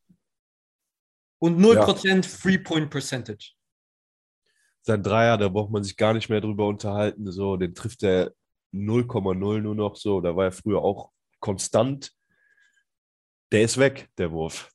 Und 1.40 1.58
0 1.58 1.76
Prozent 1.76 2.26
Free 2.26 2.58
Point 2.58 2.90
Percentage. 2.90 3.52
Sein 4.82 5.02
Dreier, 5.02 5.38
da 5.38 5.48
braucht 5.48 5.70
man 5.70 5.82
sich 5.82 5.96
gar 5.96 6.12
nicht 6.12 6.28
mehr 6.28 6.40
drüber 6.40 6.66
unterhalten. 6.66 7.30
So, 7.32 7.56
den 7.56 7.74
trifft 7.74 8.02
er 8.02 8.32
0,0 8.72 9.60
nur 9.60 9.74
noch 9.74 9.96
so. 9.96 10.20
Da 10.20 10.36
war 10.36 10.44
er 10.44 10.52
früher 10.52 10.82
auch 10.82 11.10
konstant. 11.40 12.12
Der 13.52 13.62
ist 13.62 13.78
weg, 13.78 14.08
der 14.18 14.30
Wurf. 14.30 14.73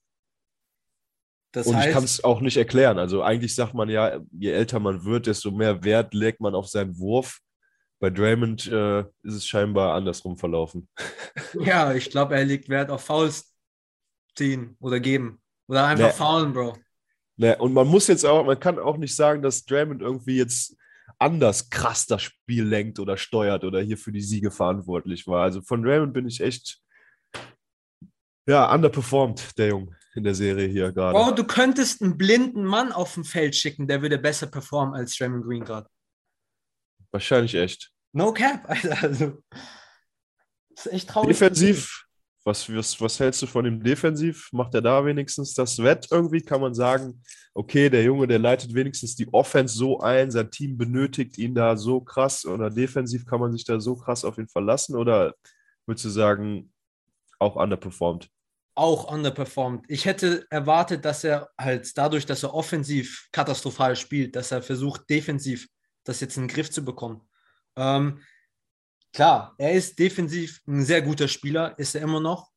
Das 1.52 1.66
Und 1.66 1.78
ich 1.80 1.86
kann 1.86 2.04
heißt, 2.04 2.20
es 2.20 2.24
auch 2.24 2.42
nicht 2.42 2.58
erklären. 2.58 3.00
Also 3.00 3.24
eigentlich 3.24 3.56
sagt 3.56 3.74
man 3.74 3.90
ja, 3.90 4.20
je 4.32 4.52
älter 4.52 4.80
man 4.80 5.04
wird, 5.04 5.26
desto 5.26 5.52
mehr 5.52 5.84
Wert 5.84 6.14
legt 6.14 6.42
man 6.42 6.54
auf 6.54 6.68
seinen 6.68 6.98
Wurf. 7.00 7.40
Bei 8.00 8.10
Draymond 8.10 8.68
äh, 8.68 9.02
ist 9.24 9.34
es 9.34 9.46
scheinbar 9.48 9.96
andersrum 9.96 10.38
verlaufen. 10.38 10.88
ja, 11.60 11.94
ich 11.94 12.10
glaube, 12.12 12.36
er 12.36 12.46
legt 12.46 12.70
Wert 12.70 12.92
auf 12.92 13.04
Fouls 13.04 13.54
ziehen 14.36 14.78
oder 14.80 15.00
geben. 15.00 15.42
Oder 15.68 15.86
einfach 15.86 16.08
Nee. 16.08 16.14
faulen, 16.14 16.54
Bro. 16.54 16.78
Ne, 17.38 17.58
und 17.58 17.74
man 17.74 17.88
muss 17.88 18.08
jetzt 18.08 18.26
auch, 18.26 18.46
man 18.46 18.60
kann 18.60 18.80
auch 18.80 18.98
nicht 18.98 19.16
sagen, 19.16 19.42
dass 19.42 19.66
Draymond 19.66 20.02
irgendwie 20.02 20.38
jetzt 20.38 20.76
anders 21.18 21.70
krass 21.70 22.06
das 22.06 22.22
Spiel 22.22 22.64
lenkt 22.64 23.00
oder 23.00 23.18
steuert 23.18 23.64
oder 23.64 23.82
hier 23.82 23.98
für 23.98 24.12
die 24.12 24.22
Siege 24.22 24.52
verantwortlich 24.52 25.26
war. 25.28 25.44
Also 25.44 25.62
von 25.62 25.82
Draymond 25.82 26.14
bin 26.14 26.28
ich 26.28 26.42
echt, 26.42 26.82
ja, 28.48 28.74
underperformed, 28.74 29.58
der 29.58 29.70
Junge 29.70 29.99
in 30.20 30.24
der 30.24 30.36
Serie 30.36 30.68
hier 30.68 30.92
gerade. 30.92 31.18
Bro, 31.18 31.32
du 31.32 31.44
könntest 31.44 32.02
einen 32.02 32.18
blinden 32.18 32.64
Mann 32.64 32.92
auf 32.92 33.16
dem 33.16 33.26
Feld 33.26 33.56
schicken, 33.56 33.88
der 33.88 34.02
würde 34.02 34.18
besser 34.18 34.48
performen 34.48 34.94
als 34.94 35.18
Draymond 35.18 35.46
Green 35.46 35.66
gerade. 35.66 35.90
Wahrscheinlich 37.12 37.56
echt. 37.56 37.92
No 38.14 38.32
cap, 38.34 38.64
Alter. 38.70 39.04
Also, 39.04 39.38
das 40.70 40.86
ist 40.86 40.94
echt 40.94 41.10
traurig. 41.10 41.30
Defensiv, 41.30 42.06
was, 42.46 42.74
was, 42.74 43.00
was 43.02 43.20
hältst 43.20 43.42
du 43.42 43.48
von 43.48 43.66
ihm 43.66 43.84
defensiv? 43.84 44.50
Macht 44.52 44.74
er 44.76 44.82
da 44.82 45.04
wenigstens 45.06 45.54
das 45.54 45.82
Wett 45.82 46.08
irgendwie? 46.10 46.42
Kann 46.42 46.62
man 46.62 46.74
sagen, 46.74 47.22
okay, 47.54 47.90
der 47.90 48.04
Junge, 48.04 48.28
der 48.28 48.40
leitet 48.40 48.74
wenigstens 48.74 49.16
die 49.16 49.32
Offense 49.34 49.76
so 49.76 50.00
ein, 50.00 50.32
sein 50.32 50.50
Team 50.52 50.78
benötigt 50.78 51.38
ihn 51.38 51.56
da 51.56 51.76
so 51.76 52.02
krass 52.02 52.46
oder 52.46 52.70
defensiv 52.70 53.26
kann 53.26 53.40
man 53.40 53.52
sich 53.52 53.66
da 53.66 53.80
so 53.80 53.96
krass 53.96 54.24
auf 54.24 54.38
ihn 54.38 54.48
verlassen 54.48 54.96
oder 54.96 55.36
würdest 55.86 56.06
du 56.06 56.10
sagen, 56.10 56.72
auch 57.40 57.56
underperformed? 57.56 58.30
Auch 58.80 59.12
underperformed. 59.12 59.84
Ich 59.90 60.06
hätte 60.06 60.48
erwartet, 60.50 61.04
dass 61.04 61.26
er 61.26 61.50
halt 61.60 61.98
dadurch, 61.98 62.26
dass 62.26 62.44
er 62.44 62.54
offensiv 62.54 63.28
katastrophal 63.34 63.98
spielt, 63.98 64.38
dass 64.38 64.54
er 64.54 64.62
versucht, 64.62 65.10
defensiv 65.10 65.68
das 66.06 66.22
jetzt 66.22 66.38
in 66.38 66.44
den 66.44 66.48
Griff 66.48 66.72
zu 66.72 66.86
bekommen. 66.86 67.28
Ähm, 67.76 68.22
klar, 69.12 69.54
er 69.58 69.74
ist 69.74 70.00
defensiv 70.00 70.62
ein 70.66 70.86
sehr 70.86 71.02
guter 71.02 71.28
Spieler, 71.28 71.78
ist 71.78 71.94
er 71.94 72.04
immer 72.04 72.22
noch. 72.22 72.52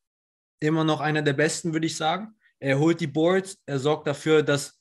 Immer 0.61 0.85
noch 0.85 1.01
einer 1.01 1.23
der 1.23 1.33
besten, 1.33 1.73
würde 1.73 1.87
ich 1.87 1.97
sagen. 1.97 2.39
Er 2.61 2.79
holt 2.79 3.01
die 3.01 3.07
Boards, 3.07 3.57
er 3.65 3.79
sorgt 3.79 4.07
dafür, 4.07 4.43
dass 4.43 4.79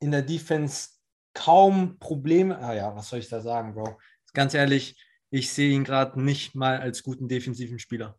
in 0.00 0.10
der 0.10 0.20
Defense 0.20 0.90
kaum 1.32 1.98
Probleme. 1.98 2.58
Ah 2.58 2.74
ja, 2.74 2.94
was 2.94 3.08
soll 3.08 3.20
ich 3.20 3.30
da 3.30 3.40
sagen, 3.40 3.72
Bro? 3.72 3.98
Ganz 4.34 4.52
ehrlich, 4.52 5.02
ich 5.30 5.50
sehe 5.50 5.74
ihn 5.74 5.84
gerade 5.84 6.22
nicht 6.22 6.54
mal 6.54 6.78
als 6.78 7.02
guten 7.02 7.26
defensiven 7.26 7.78
Spieler. 7.78 8.18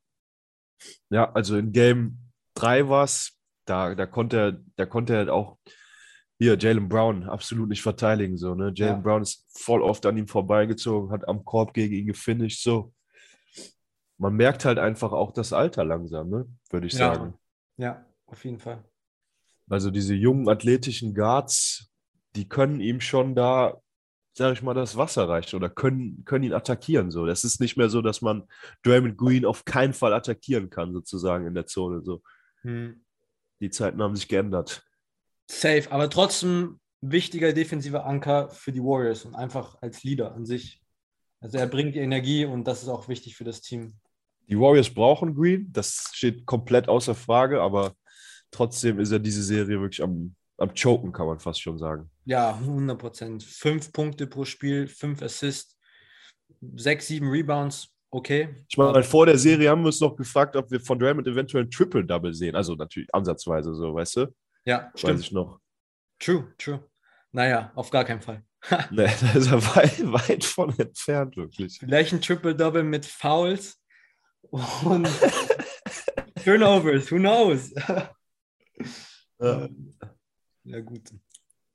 Ja, 1.11 1.31
also 1.31 1.57
in 1.57 1.71
Game 1.71 2.24
3 2.55 2.89
war 2.89 3.03
es, 3.03 3.37
da, 3.65 3.95
da 3.95 4.05
konnte 4.05 4.37
er, 4.37 4.59
da 4.75 4.85
konnte 4.85 5.15
er 5.15 5.33
auch 5.33 5.57
hier 6.37 6.57
Jalen 6.57 6.89
Brown 6.89 7.23
absolut 7.23 7.69
nicht 7.69 7.81
verteidigen. 7.81 8.37
So, 8.37 8.55
ne? 8.55 8.71
Jalen 8.75 8.95
Ja. 8.95 9.01
Brown 9.01 9.21
ist 9.21 9.45
voll 9.57 9.81
oft 9.81 10.05
an 10.05 10.17
ihm 10.17 10.27
vorbeigezogen, 10.27 11.11
hat 11.11 11.27
am 11.27 11.45
Korb 11.45 11.73
gegen 11.73 11.95
ihn 11.95 12.07
gefinisht. 12.07 12.61
So. 12.61 12.93
Man 14.17 14.33
merkt 14.35 14.65
halt 14.65 14.79
einfach 14.79 15.11
auch 15.11 15.31
das 15.31 15.53
Alter 15.53 15.85
langsam, 15.85 16.29
ne? 16.29 16.45
würde 16.69 16.87
ich 16.87 16.93
Ja. 16.93 17.13
sagen. 17.15 17.33
Ja, 17.77 18.05
auf 18.27 18.43
jeden 18.43 18.59
Fall. 18.59 18.83
Also 19.69 19.91
diese 19.91 20.13
jungen 20.13 20.47
athletischen 20.49 21.13
Guards, 21.15 21.89
die 22.35 22.47
können 22.47 22.79
ihm 22.81 23.01
schon 23.01 23.35
da 23.35 23.79
sag 24.37 24.51
ich 24.51 24.61
mal, 24.61 24.73
das 24.73 24.97
Wasser 24.97 25.29
reicht 25.29 25.53
oder 25.53 25.69
können, 25.69 26.25
können 26.25 26.43
ihn 26.43 26.53
attackieren. 26.53 27.09
So. 27.09 27.25
Das 27.25 27.45
ist 27.45 27.61
nicht 27.61 27.77
mehr 27.77 27.87
so, 27.87 28.01
dass 28.01 28.21
man 28.21 28.43
Draymond 28.83 29.17
Green 29.17 29.45
auf 29.45 29.63
keinen 29.63 29.93
Fall 29.93 30.11
attackieren 30.13 30.69
kann, 30.69 30.91
sozusagen 30.91 31.47
in 31.47 31.53
der 31.55 31.67
Zone. 31.67 32.01
So. 32.03 32.21
Hm. 32.65 33.05
Die 33.61 33.69
Zeiten 33.69 34.01
haben 34.01 34.15
sich 34.15 34.27
geändert. 34.27 34.83
Safe, 35.49 35.85
aber 35.91 36.09
trotzdem 36.09 36.79
wichtiger 37.01 37.53
defensiver 37.53 38.05
Anker 38.05 38.49
für 38.49 38.71
die 38.71 38.81
Warriors 38.81 39.25
und 39.25 39.35
einfach 39.35 39.77
als 39.81 40.03
Leader 40.03 40.33
an 40.33 40.45
sich. 40.45 40.81
Also 41.39 41.59
er 41.59 41.67
bringt 41.67 41.93
die 41.93 41.99
Energie 41.99 42.45
und 42.45 42.65
das 42.65 42.81
ist 42.81 42.89
auch 42.89 43.07
wichtig 43.07 43.35
für 43.35 43.43
das 43.43 43.61
Team. 43.61 43.93
Die 44.47 44.59
Warriors 44.59 44.89
brauchen 44.89 45.35
Green, 45.35 45.71
das 45.71 46.09
steht 46.13 46.45
komplett 46.45 46.89
außer 46.89 47.13
Frage, 47.13 47.61
aber 47.61 47.93
trotzdem 48.49 48.99
ist 48.99 49.11
er 49.11 49.19
diese 49.19 49.43
Serie 49.43 49.79
wirklich 49.79 50.01
am, 50.01 50.35
am 50.57 50.73
Choken, 50.73 51.11
kann 51.11 51.27
man 51.27 51.39
fast 51.39 51.61
schon 51.61 51.77
sagen. 51.77 52.09
Ja, 52.25 52.55
100 52.55 52.97
Prozent. 52.97 53.43
Fünf 53.43 53.91
Punkte 53.91 54.25
pro 54.25 54.43
Spiel, 54.45 54.87
fünf 54.87 55.21
Assists, 55.21 55.77
sechs, 56.75 57.07
sieben 57.07 57.29
Rebounds, 57.29 57.94
okay. 58.15 58.55
Ich 58.69 58.77
meine, 58.77 59.03
vor 59.03 59.25
der 59.25 59.37
Serie 59.37 59.69
haben 59.69 59.81
wir 59.81 59.87
uns 59.87 59.99
noch 59.99 60.15
gefragt, 60.15 60.55
ob 60.55 60.71
wir 60.71 60.79
von 60.79 60.97
Draymond 60.97 61.27
eventuell 61.27 61.65
ein 61.65 61.71
Triple-Double 61.71 62.33
sehen. 62.33 62.55
Also 62.55 62.75
natürlich 62.75 63.13
ansatzweise 63.13 63.75
so, 63.75 63.93
weißt 63.93 64.15
du? 64.17 64.27
Ja, 64.65 64.91
stimmt. 64.95 65.13
Weiß 65.13 65.21
ich 65.21 65.31
noch. 65.31 65.59
True, 66.19 66.53
true. 66.57 66.83
Naja, 67.31 67.71
auf 67.75 67.91
gar 67.91 68.05
keinen 68.05 68.21
Fall. 68.21 68.43
nee, 68.91 69.09
da 69.21 69.33
ist 69.33 69.51
er 69.51 69.61
weit, 69.75 69.99
weit 70.11 70.43
von 70.43 70.77
entfernt, 70.79 71.35
wirklich. 71.35 71.77
Vielleicht 71.79 72.13
ein 72.13 72.21
Triple-Double 72.21 72.83
mit 72.83 73.05
Fouls 73.05 73.79
und 74.49 75.07
Turnovers, 76.43 77.11
who 77.11 77.17
knows? 77.17 77.73
ja. 79.39 79.69
ja, 80.63 80.79
gut. 80.79 81.11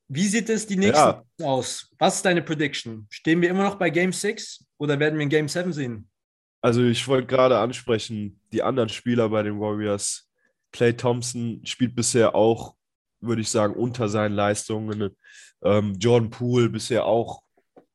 Wie 0.09 0.27
sieht 0.27 0.49
es 0.49 0.67
die 0.67 0.77
nächsten 0.77 0.97
ja. 0.97 1.25
aus? 1.45 1.89
Was 1.99 2.17
ist 2.17 2.25
deine 2.25 2.43
Prediction? 2.43 3.07
Stehen 3.11 3.41
wir 3.43 3.51
immer 3.51 3.65
noch 3.65 3.77
bei 3.77 3.91
Game 3.91 4.13
6 4.13 4.65
oder 4.79 4.99
werden 4.99 5.17
wir 5.19 5.23
in 5.25 5.29
Game 5.29 5.49
7 5.49 5.73
sehen? 5.73 6.11
Also 6.61 6.83
ich 6.83 7.07
wollte 7.09 7.27
gerade 7.27 7.59
ansprechen, 7.59 8.41
die 8.53 8.63
anderen 8.63 8.89
Spieler 8.89 9.29
bei 9.29 9.43
den 9.43 9.61
Warriors. 9.61 10.31
Clay 10.73 10.97
Thompson 10.97 11.61
spielt 11.65 11.97
bisher 11.97 12.35
auch, 12.35 12.75
würde 13.21 13.43
ich 13.43 13.49
sagen, 13.49 13.75
unter 13.75 14.09
seinen 14.09 14.35
Leistungen. 14.35 15.17
Ähm, 15.63 15.95
Jordan 15.99 16.31
Poole 16.31 16.69
bisher 16.69 17.07
auch 17.07 17.43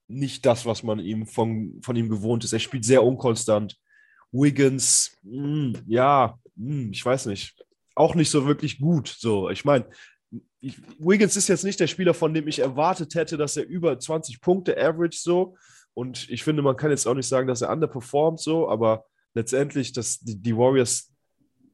nicht 0.08 0.46
das, 0.46 0.66
was 0.66 0.84
man 0.84 1.00
ihm 1.00 1.26
von, 1.26 1.80
von 1.84 1.96
ihm 1.96 2.10
gewohnt 2.10 2.44
ist. 2.44 2.54
Er 2.54 2.60
spielt 2.60 2.86
sehr 2.86 3.04
unkonstant. 3.04 3.78
Wiggins, 4.32 5.16
mh, 5.24 5.44
hm, 5.44 5.84
ja, 5.88 6.38
mh, 6.56 6.74
hm, 6.74 6.92
ich 6.92 7.06
weiß 7.06 7.28
nicht, 7.28 7.56
auch 7.96 8.16
nicht 8.16 8.30
so 8.30 8.46
wirklich 8.46 8.80
gut. 8.80 9.08
So, 9.08 9.50
ich 9.50 9.64
meine, 9.64 9.88
Wiggins 11.00 11.36
ist 11.38 11.48
jetzt 11.48 11.64
nicht 11.64 11.80
der 11.80 11.88
Spieler, 11.88 12.14
von 12.14 12.34
dem 12.34 12.48
ich 12.48 12.60
erwartet 12.60 13.16
hätte, 13.16 13.38
dass 13.38 13.58
er 13.58 13.66
über 13.66 13.98
20 13.98 14.42
Punkte 14.42 14.78
average 14.78 15.18
so. 15.18 15.56
Und 15.96 16.30
ich 16.30 16.44
finde, 16.44 16.62
man 16.62 16.76
kann 16.76 16.92
jetzt 16.92 17.08
auch 17.08 17.14
nicht 17.14 17.28
sagen, 17.28 17.48
dass 17.48 17.62
er 17.62 17.72
underperformt 17.72 18.40
so, 18.40 18.70
aber 18.70 19.06
letztendlich, 19.34 19.94
dass 19.94 20.20
die, 20.20 20.36
die 20.36 20.56
Warriors 20.56 21.14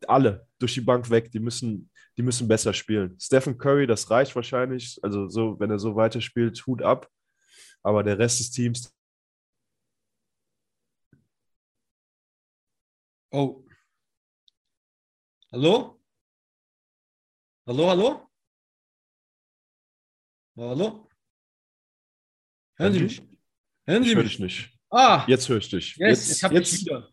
alle 0.08 0.48
durch 0.60 0.75
die 0.75 0.82
Bank 0.82 1.10
weg, 1.10 1.32
die 1.32 1.40
müssen, 1.40 1.90
die 2.18 2.22
müssen 2.22 2.48
besser 2.48 2.74
spielen. 2.74 3.20
Stephen 3.20 3.58
Curry, 3.58 3.88
das 3.88 4.10
reicht 4.12 4.36
wahrscheinlich. 4.36 5.00
Also 5.01 5.28
so, 5.28 5.60
wenn 5.60 5.72
er 5.72 5.80
so 5.80 5.96
weiterspielt, 5.96 6.66
Hut 6.68 6.84
ab. 6.84 7.10
Aber 7.84 8.04
der 8.04 8.20
Rest 8.20 8.40
des 8.40 8.51
Teams. 8.51 8.94
Oh. 13.32 13.63
Hallo? 15.51 16.00
Hallo, 17.66 17.90
hallo? 17.90 18.30
Hallo? 20.58 21.10
Hören 22.75 22.94
Sie 22.94 23.00
mich? 23.00 23.30
Hören 23.85 24.03
Sie 24.03 24.09
ich 24.09 24.15
höre 24.15 24.23
dich 24.23 24.39
nicht. 24.39 24.69
Ah, 24.89 25.23
jetzt 25.27 25.47
höre 25.50 25.57
ich 25.57 25.69
dich. 25.69 25.95
Yes, 25.97 26.27
jetzt, 26.27 26.38
ich 26.38 26.43
habe 26.43 26.59
dich 26.59 26.81
wieder. 26.81 27.09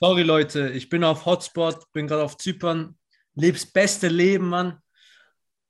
Sorry, 0.00 0.22
Leute, 0.22 0.70
ich 0.70 0.88
bin 0.88 1.04
auf 1.04 1.26
Hotspot, 1.26 1.92
bin 1.92 2.06
gerade 2.06 2.22
auf 2.22 2.36
Zypern, 2.36 2.96
leb's 3.34 3.66
beste 3.66 4.08
Leben, 4.08 4.48
Mann. 4.48 4.78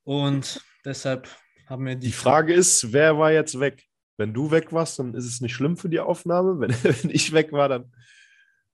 Und 0.04 0.60
deshalb 0.84 1.28
haben 1.66 1.86
wir 1.86 1.96
die. 1.96 2.06
Die 2.08 2.12
Frage 2.12 2.54
ist, 2.54 2.92
wer 2.92 3.18
war 3.18 3.32
jetzt 3.32 3.58
weg? 3.58 3.84
Wenn 4.16 4.34
du 4.34 4.50
weg 4.50 4.72
warst, 4.72 4.98
dann 4.98 5.14
ist 5.14 5.26
es 5.26 5.40
nicht 5.40 5.54
schlimm 5.54 5.76
für 5.76 5.88
die 5.88 6.00
Aufnahme. 6.00 6.58
Wenn, 6.60 6.70
wenn 6.82 7.10
ich 7.10 7.32
weg 7.32 7.52
war, 7.52 7.68
dann, 7.68 7.92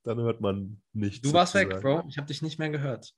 dann 0.03 0.19
hört 0.21 0.41
man 0.41 0.83
nichts. 0.93 1.23
Du 1.23 1.33
warst 1.33 1.53
sozusagen. 1.53 1.77
weg, 1.77 1.83
Bro. 1.83 2.05
Ich 2.09 2.19
habe 2.19 2.27
dich 2.27 2.43
nicht 2.43 2.59
mehr 2.59 2.71
gehört. 2.71 3.15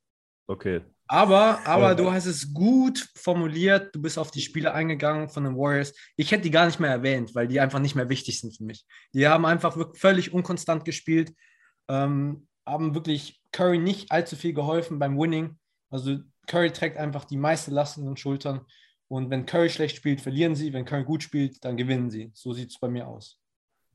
Okay. 0.46 0.82
Aber, 1.08 1.64
aber 1.66 1.94
du 1.94 2.10
hast 2.10 2.26
es 2.26 2.52
gut 2.52 3.08
formuliert. 3.14 3.94
Du 3.94 4.02
bist 4.02 4.18
auf 4.18 4.30
die 4.30 4.40
Spiele 4.40 4.74
eingegangen 4.74 5.28
von 5.28 5.44
den 5.44 5.56
Warriors. 5.56 5.94
Ich 6.16 6.32
hätte 6.32 6.42
die 6.42 6.50
gar 6.50 6.66
nicht 6.66 6.80
mehr 6.80 6.90
erwähnt, 6.90 7.34
weil 7.34 7.46
die 7.46 7.60
einfach 7.60 7.78
nicht 7.78 7.94
mehr 7.94 8.08
wichtig 8.08 8.40
sind 8.40 8.56
für 8.56 8.64
mich. 8.64 8.84
Die 9.12 9.26
haben 9.28 9.46
einfach 9.46 9.76
völlig 9.94 10.32
unkonstant 10.32 10.84
gespielt, 10.84 11.32
ähm, 11.88 12.48
haben 12.66 12.94
wirklich 12.94 13.40
Curry 13.52 13.78
nicht 13.78 14.10
allzu 14.10 14.34
viel 14.34 14.52
geholfen 14.52 14.98
beim 14.98 15.16
Winning. 15.16 15.58
Also 15.90 16.18
Curry 16.48 16.72
trägt 16.72 16.96
einfach 16.96 17.24
die 17.24 17.36
meiste 17.36 17.70
Last 17.70 17.98
in 17.98 18.04
den 18.04 18.16
Schultern. 18.16 18.62
Und 19.08 19.30
wenn 19.30 19.46
Curry 19.46 19.70
schlecht 19.70 19.96
spielt, 19.96 20.20
verlieren 20.20 20.56
sie. 20.56 20.72
Wenn 20.72 20.84
Curry 20.84 21.04
gut 21.04 21.22
spielt, 21.22 21.64
dann 21.64 21.76
gewinnen 21.76 22.10
sie. 22.10 22.32
So 22.34 22.52
sieht 22.52 22.70
es 22.70 22.80
bei 22.80 22.88
mir 22.88 23.06
aus. 23.06 23.38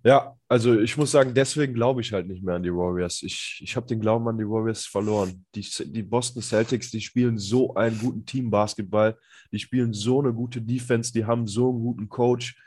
Ja, 0.03 0.35
also 0.47 0.79
ich 0.79 0.97
muss 0.97 1.11
sagen, 1.11 1.33
deswegen 1.33 1.73
glaube 1.73 2.01
ich 2.01 2.11
halt 2.11 2.27
nicht 2.27 2.43
mehr 2.43 2.55
an 2.55 2.63
die 2.63 2.73
Warriors. 2.73 3.21
Ich, 3.21 3.59
ich 3.63 3.75
habe 3.75 3.85
den 3.85 3.99
Glauben 3.99 4.27
an 4.27 4.37
die 4.37 4.47
Warriors 4.47 4.85
verloren. 4.85 5.45
Die, 5.53 5.61
die 5.61 6.01
Boston 6.01 6.41
Celtics, 6.41 6.89
die 6.89 7.01
spielen 7.01 7.37
so 7.37 7.75
einen 7.75 7.99
guten 7.99 8.25
Team-Basketball, 8.25 9.17
die 9.51 9.59
spielen 9.59 9.93
so 9.93 10.19
eine 10.19 10.33
gute 10.33 10.59
Defense, 10.61 11.13
die 11.13 11.25
haben 11.25 11.45
so 11.45 11.69
einen 11.69 11.79
guten 11.81 12.09
Coach. 12.09 12.59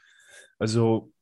Also, 0.59 1.13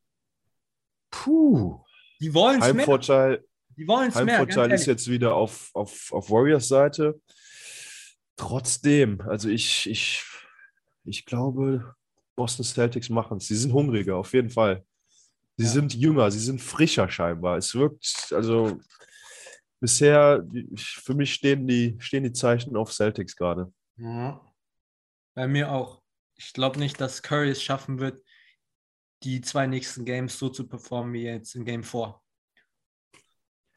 puh. 1.11 1.81
Die 2.21 2.35
wollen 2.35 2.61
es 2.61 2.75
mehr. 2.75 3.41
Die 3.77 3.89
wollen 3.89 4.09
es 4.11 4.15
mehr. 4.17 4.39
Heimvorteil 4.39 4.73
ist 4.73 4.87
jetzt 4.87 5.09
wieder 5.09 5.35
auf, 5.35 5.71
auf, 5.73 6.13
auf 6.13 6.31
Warriors 6.31 6.69
Seite. 6.69 7.19
Trotzdem, 8.37 9.21
also 9.23 9.49
ich, 9.49 9.89
ich, 9.89 10.23
ich 11.05 11.25
glaube, 11.25 11.95
Boston 12.37 12.65
Celtics 12.65 13.09
machen 13.09 13.39
es. 13.39 13.49
Sie 13.49 13.57
sind 13.57 13.73
hungriger, 13.73 14.17
auf 14.17 14.33
jeden 14.35 14.51
Fall. 14.51 14.85
Sie 15.57 15.65
ja. 15.65 15.71
sind 15.71 15.95
jünger, 15.95 16.31
sie 16.31 16.39
sind 16.39 16.61
frischer 16.61 17.09
scheinbar. 17.09 17.59
Es 17.59 17.75
wirkt, 17.75 18.33
also 18.33 18.81
bisher, 19.81 20.47
für 20.77 21.15
mich 21.15 21.35
stehen 21.35 21.67
die, 21.67 21.97
stehen 21.99 22.25
die 22.25 22.33
Zeichen 22.33 22.77
auf 22.77 22.93
Celtics 22.93 23.37
gerade. 23.37 23.73
Ja. 23.97 24.41
Bei 25.35 25.47
mir 25.47 25.71
auch. 25.71 26.01
Ich 26.37 26.53
glaube 26.53 26.79
nicht, 26.79 27.01
dass 27.01 27.23
Curry 27.23 27.51
es 27.51 27.63
schaffen 27.63 28.01
wird, 28.01 28.23
die 29.23 29.41
zwei 29.41 29.67
nächsten 29.67 30.05
Games 30.05 30.39
so 30.39 30.49
zu 30.49 30.67
performen 30.67 31.13
wie 31.13 31.25
jetzt 31.25 31.55
in 31.55 31.65
Game 31.65 31.85
4. 31.85 32.21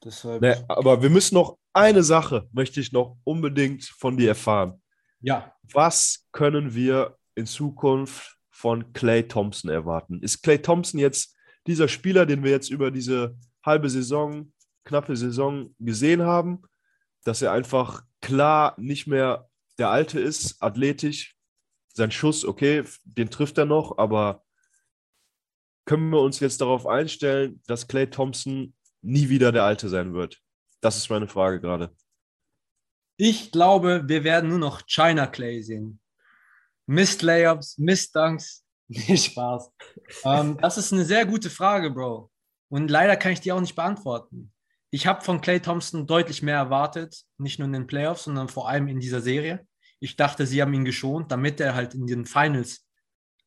Deshalb. 0.03 0.41
Nee, 0.41 0.55
aber 0.67 1.01
wir 1.01 1.09
müssen 1.09 1.35
noch 1.35 1.57
eine 1.73 2.03
Sache, 2.03 2.47
möchte 2.51 2.79
ich 2.79 2.91
noch 2.91 3.17
unbedingt 3.23 3.83
von 3.83 4.17
dir 4.17 4.29
erfahren. 4.29 4.81
Ja. 5.19 5.55
Was 5.73 6.27
können 6.31 6.73
wir 6.73 7.17
in 7.35 7.45
Zukunft 7.45 8.37
von 8.49 8.93
Clay 8.93 9.27
Thompson 9.27 9.69
erwarten? 9.69 10.21
Ist 10.21 10.41
Clay 10.41 10.61
Thompson 10.61 10.99
jetzt 10.99 11.34
dieser 11.67 11.87
Spieler, 11.87 12.25
den 12.25 12.43
wir 12.43 12.51
jetzt 12.51 12.69
über 12.69 12.91
diese 12.91 13.37
halbe 13.63 13.89
Saison, 13.89 14.53
knappe 14.83 15.15
Saison 15.15 15.75
gesehen 15.79 16.21
haben, 16.21 16.61
dass 17.23 17.41
er 17.41 17.51
einfach 17.51 18.03
klar 18.21 18.75
nicht 18.77 19.07
mehr 19.07 19.49
der 19.77 19.89
Alte 19.89 20.19
ist, 20.19 20.61
athletisch. 20.61 21.35
Sein 21.93 22.11
Schuss, 22.11 22.45
okay, 22.45 22.83
den 23.03 23.29
trifft 23.29 23.57
er 23.57 23.65
noch, 23.65 23.97
aber 23.97 24.43
können 25.85 26.09
wir 26.09 26.21
uns 26.21 26.39
jetzt 26.39 26.61
darauf 26.61 26.87
einstellen, 26.87 27.61
dass 27.67 27.87
Clay 27.87 28.09
Thompson 28.09 28.73
nie 29.01 29.29
wieder 29.29 29.51
der 29.51 29.63
Alte 29.63 29.87
sein 29.89 30.13
wird? 30.13 30.41
Das 30.81 30.97
ist 30.97 31.09
meine 31.09 31.27
Frage 31.27 31.61
gerade. 31.61 31.95
Ich 33.17 33.51
glaube, 33.51 34.03
wir 34.07 34.23
werden 34.23 34.49
nur 34.49 34.59
noch 34.59 34.85
China 34.87 35.25
Clay 35.27 35.61
sehen. 35.61 35.99
Mist 36.85 37.21
Layups, 37.21 37.77
Mist 37.77 38.15
Dunks, 38.15 38.64
Nee, 39.07 39.17
Spaß. 39.17 39.71
ähm, 40.25 40.57
das 40.61 40.77
ist 40.77 40.93
eine 40.93 41.05
sehr 41.05 41.25
gute 41.25 41.49
Frage, 41.49 41.89
Bro. 41.89 42.29
Und 42.69 42.91
leider 42.91 43.15
kann 43.17 43.31
ich 43.31 43.41
die 43.41 43.51
auch 43.51 43.59
nicht 43.59 43.75
beantworten. 43.75 44.53
Ich 44.91 45.07
habe 45.07 45.23
von 45.23 45.41
Clay 45.41 45.59
Thompson 45.59 46.07
deutlich 46.07 46.41
mehr 46.41 46.57
erwartet, 46.57 47.23
nicht 47.37 47.59
nur 47.59 47.65
in 47.65 47.73
den 47.73 47.87
Playoffs, 47.87 48.25
sondern 48.25 48.47
vor 48.47 48.69
allem 48.69 48.87
in 48.87 48.99
dieser 48.99 49.21
Serie. 49.21 49.65
Ich 49.99 50.15
dachte, 50.15 50.45
sie 50.45 50.61
haben 50.61 50.73
ihn 50.73 50.85
geschont, 50.85 51.31
damit 51.31 51.59
er 51.59 51.73
halt 51.73 51.95
in 51.95 52.05
den 52.05 52.25
Finals 52.25 52.87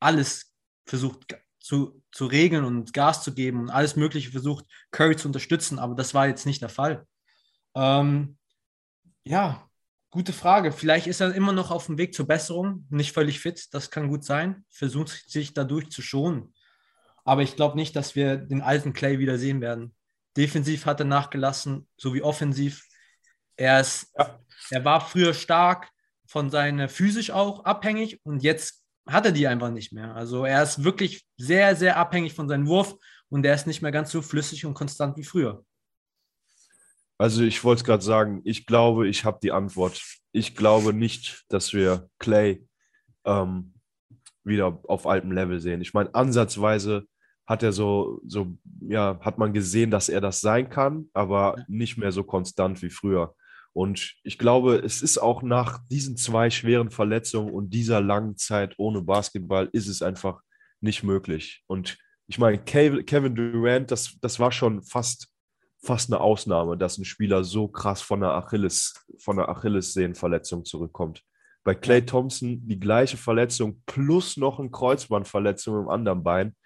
alles 0.01 0.53
versucht 0.87 1.37
zu, 1.61 2.03
zu 2.13 2.27
regeln 2.27 2.65
und 2.65 2.93
Gas 2.93 3.23
zu 3.23 3.35
geben 3.35 3.61
und 3.61 3.71
alles 3.71 3.97
Mögliche 3.97 4.31
versucht, 4.31 4.65
Curry 4.91 5.17
zu 5.17 5.29
unterstützen. 5.29 5.79
Aber 5.79 5.95
das 5.95 6.15
war 6.15 6.27
jetzt 6.27 6.47
nicht 6.47 6.63
der 6.63 6.69
Fall. 6.69 7.07
Ähm, 7.75 8.39
ja, 9.25 9.68
Gute 10.11 10.33
Frage. 10.33 10.73
Vielleicht 10.73 11.07
ist 11.07 11.21
er 11.21 11.35
immer 11.35 11.53
noch 11.53 11.71
auf 11.71 11.87
dem 11.87 11.99
Weg 11.99 12.15
zur 12.15 12.27
Besserung, 12.27 12.87
nicht 12.89 13.13
völlig 13.13 13.41
fit. 13.41 13.69
Das 13.73 13.91
kann 13.91 14.09
gut 14.09 14.25
sein. 14.25 14.65
Versucht 14.71 15.31
sich 15.31 15.53
dadurch 15.53 15.91
zu 15.91 16.01
schonen. 16.01 16.55
Aber 17.25 17.43
ich 17.43 17.57
glaube 17.57 17.77
nicht, 17.77 17.95
dass 17.95 18.17
wir 18.17 18.39
den 18.39 18.63
alten 18.63 18.95
Clay 18.95 19.19
wieder 19.19 19.39
sehen 19.39 19.61
werden. 19.61 19.95
Defensiv 20.37 20.87
hat 20.87 21.01
er 21.01 21.07
nachgelassen, 21.07 21.87
sowie 21.97 22.23
offensiv. 22.23 22.87
Er, 23.57 23.81
ist, 23.81 24.13
ja. 24.17 24.39
er 24.71 24.85
war 24.85 25.01
früher 25.01 25.35
stark, 25.35 25.91
von 26.29 26.51
seiner 26.51 26.89
physisch 26.89 27.31
auch 27.31 27.65
abhängig 27.65 28.21
und 28.25 28.43
jetzt 28.43 28.85
hat 29.07 29.25
er 29.25 29.33
die 29.33 29.49
einfach 29.49 29.71
nicht 29.71 29.93
mehr. 29.93 30.15
Also 30.15 30.45
er 30.45 30.63
ist 30.63 30.85
wirklich 30.85 31.27
sehr, 31.39 31.75
sehr 31.75 31.97
abhängig 31.97 32.35
von 32.35 32.49
seinem 32.49 32.67
Wurf 32.67 32.95
und 33.31 33.43
der 33.43 33.55
ist 33.55 33.67
nicht 33.67 33.81
mehr 33.81 33.93
ganz 33.93 34.11
so 34.11 34.21
flüssig 34.21 34.67
und 34.67 34.75
konstant 34.75 35.17
wie 35.17 35.25
früher. 35.25 35.65
Also 37.19 37.43
ich 37.43 37.63
wollte 37.65 37.81
es 37.81 37.85
gerade 37.85 38.03
sagen, 38.03 38.41
ich 38.45 38.65
glaube, 38.65 39.09
ich 39.09 39.25
habe 39.25 39.41
die 39.43 39.53
Antwort. 39.53 40.01
Ich 40.33 40.55
glaube 40.55 40.93
nicht, 40.93 41.45
dass 41.49 41.73
wir 41.73 42.09
Clay 42.19 42.65
ähm, 43.25 43.75
wieder 44.45 44.81
auf 44.85 45.07
altem 45.07 45.33
Level 45.33 45.61
sehen. 45.61 45.81
Ich 45.81 45.95
meine, 45.95 46.15
ansatzweise 46.15 47.07
hat 47.47 47.63
er 47.63 47.73
so, 47.73 48.21
so, 48.27 48.57
ja, 48.81 49.19
hat 49.21 49.39
man 49.39 49.53
gesehen, 49.53 49.91
dass 49.91 50.09
er 50.09 50.21
das 50.21 50.41
sein 50.41 50.69
kann, 50.69 51.09
aber 51.13 51.57
nicht 51.67 51.97
mehr 51.97 52.13
so 52.13 52.23
konstant 52.23 52.83
wie 52.83 52.91
früher. 52.91 53.35
Und 53.73 54.17
ich 54.23 54.39
glaube, 54.39 54.77
es 54.77 55.03
ist 55.03 55.19
auch 55.19 55.43
nach 55.43 55.79
diesen 55.89 56.17
zwei 56.17 56.51
schweren 56.51 56.91
Verletzungen 56.91 57.53
und 57.53 57.71
dieser 57.71 58.01
langen 58.01 58.37
Zeit 58.37 58.75
ohne 58.77 59.03
Basketball, 59.03 59.69
ist 59.73 59.89
es 59.89 60.03
einfach 60.03 60.43
nicht 60.81 61.05
möglich. 61.05 61.63
Und 61.67 61.97
ich 62.27 62.39
meine, 62.39 62.59
Kevin 62.59 63.35
Durant, 63.35 63.91
das, 63.91 64.19
das 64.21 64.39
war 64.39 64.53
schon 64.53 64.83
fast, 64.83 65.29
fast 65.83 66.13
eine 66.13 66.21
Ausnahme, 66.21 66.77
dass 66.77 66.99
ein 66.99 67.05
Spieler 67.05 67.45
so 67.45 67.69
krass 67.69 68.01
von 68.03 68.21
der 68.21 68.33
Achilles, 68.33 68.95
von 69.19 69.37
der 69.37 69.49
Achillessehnenverletzung 69.49 70.65
zurückkommt. 70.65 71.23
Bei 71.65 71.75
Clay 71.75 72.05
Thompson 72.05 72.67
die 72.67 72.81
gleiche 72.81 73.17
Verletzung 73.17 73.83
plus 73.87 74.37
noch 74.37 74.59
eine 74.59 74.71
Kreuzbandverletzung 74.71 75.83
im 75.83 75.89
anderen 75.89 76.23
Bein. 76.23 76.57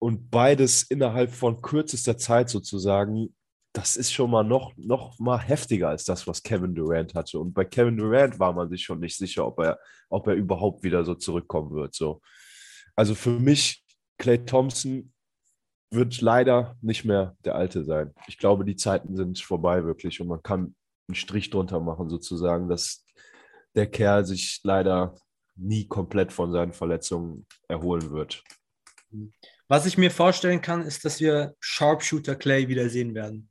Und 0.00 0.30
beides 0.30 0.84
innerhalb 0.84 1.32
von 1.32 1.60
kürzester 1.60 2.16
Zeit 2.16 2.48
sozusagen 2.48 3.34
das 3.72 3.96
ist 3.96 4.12
schon 4.12 4.30
mal 4.30 4.42
noch, 4.42 4.72
noch 4.76 5.18
mal 5.18 5.38
heftiger 5.38 5.90
als 5.90 6.04
das, 6.04 6.26
was 6.26 6.42
Kevin 6.42 6.74
Durant 6.74 7.14
hatte. 7.14 7.38
Und 7.38 7.52
bei 7.52 7.64
Kevin 7.64 7.96
Durant 7.96 8.38
war 8.38 8.52
man 8.52 8.68
sich 8.68 8.82
schon 8.82 9.00
nicht 9.00 9.16
sicher, 9.16 9.46
ob 9.46 9.60
er, 9.60 9.78
ob 10.08 10.26
er 10.26 10.34
überhaupt 10.34 10.82
wieder 10.82 11.04
so 11.04 11.14
zurückkommen 11.14 11.72
wird. 11.72 11.94
So. 11.94 12.20
Also 12.96 13.14
für 13.14 13.30
mich, 13.30 13.84
Clay 14.18 14.44
Thompson 14.44 15.12
wird 15.90 16.20
leider 16.20 16.76
nicht 16.80 17.04
mehr 17.04 17.36
der 17.44 17.54
Alte 17.54 17.84
sein. 17.84 18.14
Ich 18.26 18.38
glaube, 18.38 18.64
die 18.64 18.76
Zeiten 18.76 19.16
sind 19.16 19.40
vorbei 19.40 19.84
wirklich 19.84 20.20
und 20.20 20.28
man 20.28 20.42
kann 20.42 20.74
einen 21.08 21.14
Strich 21.14 21.50
drunter 21.50 21.80
machen, 21.80 22.08
sozusagen, 22.08 22.68
dass 22.68 23.04
der 23.74 23.86
Kerl 23.86 24.24
sich 24.24 24.60
leider 24.64 25.14
nie 25.56 25.86
komplett 25.86 26.32
von 26.32 26.52
seinen 26.52 26.72
Verletzungen 26.72 27.46
erholen 27.68 28.10
wird. 28.10 28.42
Was 29.66 29.86
ich 29.86 29.98
mir 29.98 30.10
vorstellen 30.10 30.60
kann, 30.60 30.82
ist, 30.82 31.04
dass 31.04 31.20
wir 31.20 31.54
Sharpshooter 31.60 32.36
Clay 32.36 32.68
wieder 32.68 32.88
sehen 32.88 33.14
werden 33.14 33.50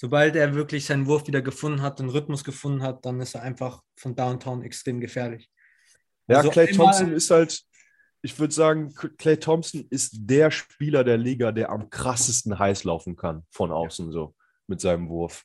sobald 0.00 0.34
er 0.34 0.54
wirklich 0.54 0.86
seinen 0.86 1.06
Wurf 1.06 1.26
wieder 1.26 1.42
gefunden 1.42 1.82
hat, 1.82 1.98
den 1.98 2.08
Rhythmus 2.08 2.42
gefunden 2.42 2.82
hat, 2.82 3.04
dann 3.04 3.20
ist 3.20 3.34
er 3.34 3.42
einfach 3.42 3.82
von 3.96 4.16
Downtown 4.16 4.62
extrem 4.62 4.98
gefährlich. 4.98 5.50
Ja, 6.26 6.38
also 6.38 6.48
Clay 6.48 6.72
Thompson 6.72 7.12
ist 7.12 7.30
halt, 7.30 7.62
ich 8.22 8.38
würde 8.38 8.52
sagen, 8.52 8.92
Clay 9.18 9.38
Thompson 9.38 9.86
ist 9.90 10.12
der 10.18 10.50
Spieler 10.50 11.04
der 11.04 11.16
Liga, 11.16 11.52
der 11.52 11.70
am 11.70 11.88
krassesten 11.88 12.58
heiß 12.58 12.84
laufen 12.84 13.16
kann 13.16 13.44
von 13.50 13.72
außen 13.72 14.12
so 14.12 14.34
mit 14.66 14.80
seinem 14.80 15.08
Wurf. 15.08 15.44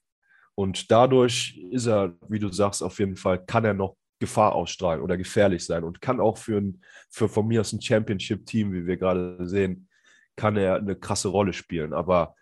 Und 0.56 0.92
dadurch 0.92 1.58
ist 1.72 1.88
er, 1.88 2.16
wie 2.28 2.40
du 2.40 2.50
sagst, 2.50 2.82
auf 2.82 3.00
jeden 3.00 3.16
Fall, 3.16 3.44
kann 3.46 3.66
er 3.66 3.74
noch 3.74 3.98
Gefahr 4.20 4.56
ausstrahlen 4.56 5.02
oder 5.02 5.18
gefährlich 5.18 5.66
sein 5.66 5.84
und 5.84 6.02
kann 6.02 6.22
auch 6.22 6.38
für, 6.38 6.58
ein, 6.58 6.82
für 7.10 7.28
von 7.28 7.48
mir 7.48 7.62
aus 7.62 7.74
ein 7.74 7.82
Championship-Team, 7.82 8.72
wie 8.72 8.88
wir 8.88 8.98
gerade 8.98 9.46
sehen, 9.48 9.90
kann 10.38 10.56
er 10.56 10.76
eine 10.76 10.96
krasse 10.96 11.28
Rolle 11.28 11.54
spielen. 11.54 11.94
Aber 11.94 12.36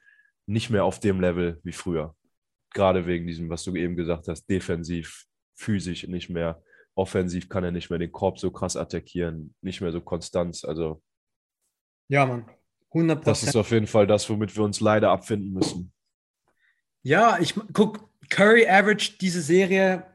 nicht 0.45 0.69
mehr 0.69 0.85
auf 0.85 0.99
dem 0.99 1.19
Level 1.21 1.59
wie 1.63 1.71
früher. 1.71 2.15
Gerade 2.73 3.05
wegen 3.05 3.27
diesem, 3.27 3.49
was 3.49 3.63
du 3.63 3.75
eben 3.75 3.95
gesagt 3.95 4.27
hast, 4.27 4.45
defensiv, 4.45 5.25
physisch 5.55 6.07
nicht 6.07 6.29
mehr. 6.29 6.61
Offensiv 6.95 7.49
kann 7.49 7.63
er 7.63 7.71
nicht 7.71 7.89
mehr 7.89 7.99
den 7.99 8.11
Korb 8.11 8.39
so 8.39 8.51
krass 8.51 8.77
attackieren, 8.77 9.55
nicht 9.61 9.81
mehr 9.81 9.91
so 9.91 10.01
konstant. 10.01 10.63
Also. 10.65 11.01
Ja, 12.07 12.25
Mann. 12.25 12.45
100% 12.91 13.23
Das 13.23 13.43
ist 13.43 13.55
auf 13.55 13.71
jeden 13.71 13.87
Fall 13.87 14.05
das, 14.05 14.29
womit 14.29 14.55
wir 14.55 14.63
uns 14.63 14.79
leider 14.79 15.09
abfinden 15.09 15.51
müssen. 15.51 15.91
Ja, 17.01 17.39
ich 17.39 17.55
guck, 17.73 18.07
Curry 18.29 18.67
average 18.67 19.17
diese 19.19 19.41
Serie 19.41 20.05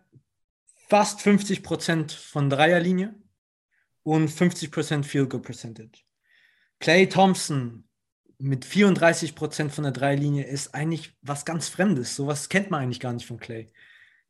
fast 0.88 1.20
50% 1.20 2.16
von 2.16 2.49
Dreierlinie 2.49 3.14
und 4.05 4.31
50% 4.31 5.05
Field 5.05 5.31
Goal 5.31 5.42
Percentage. 5.42 6.03
Clay 6.79 7.09
Thompson 7.09 7.85
mit 8.38 8.64
34 8.64 9.35
Prozent 9.35 9.72
von 9.72 9.85
der 9.85 9.92
Dreilinie 9.92 10.44
ist 10.44 10.74
eigentlich 10.74 11.16
was 11.22 11.44
ganz 11.44 11.68
Fremdes. 11.68 12.14
Sowas 12.14 12.48
kennt 12.48 12.70
man 12.70 12.83
eigentlich 12.83 13.00
gar 13.00 13.12
nicht 13.12 13.26
von 13.26 13.38
Clay. 13.38 13.70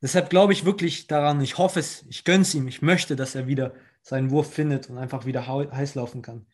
Deshalb 0.01 0.31
glaube 0.31 0.53
ich 0.53 0.65
wirklich 0.65 1.07
daran, 1.07 1.41
ich 1.41 1.59
hoffe 1.59 1.81
es, 1.81 2.05
ich 2.09 2.25
gönne 2.25 2.43
es 2.43 2.55
ihm, 2.55 2.69
ich 2.69 2.83
möchte, 2.83 3.17
dass 3.17 3.35
er 3.35 3.47
wieder 3.47 3.75
seinen 4.03 4.31
Wurf 4.31 4.53
findet 4.53 4.89
und 4.89 4.99
einfach 4.99 5.27
wieder 5.27 5.47
heiß 5.47 5.97
laufen 5.97 6.23
kann. 6.23 6.47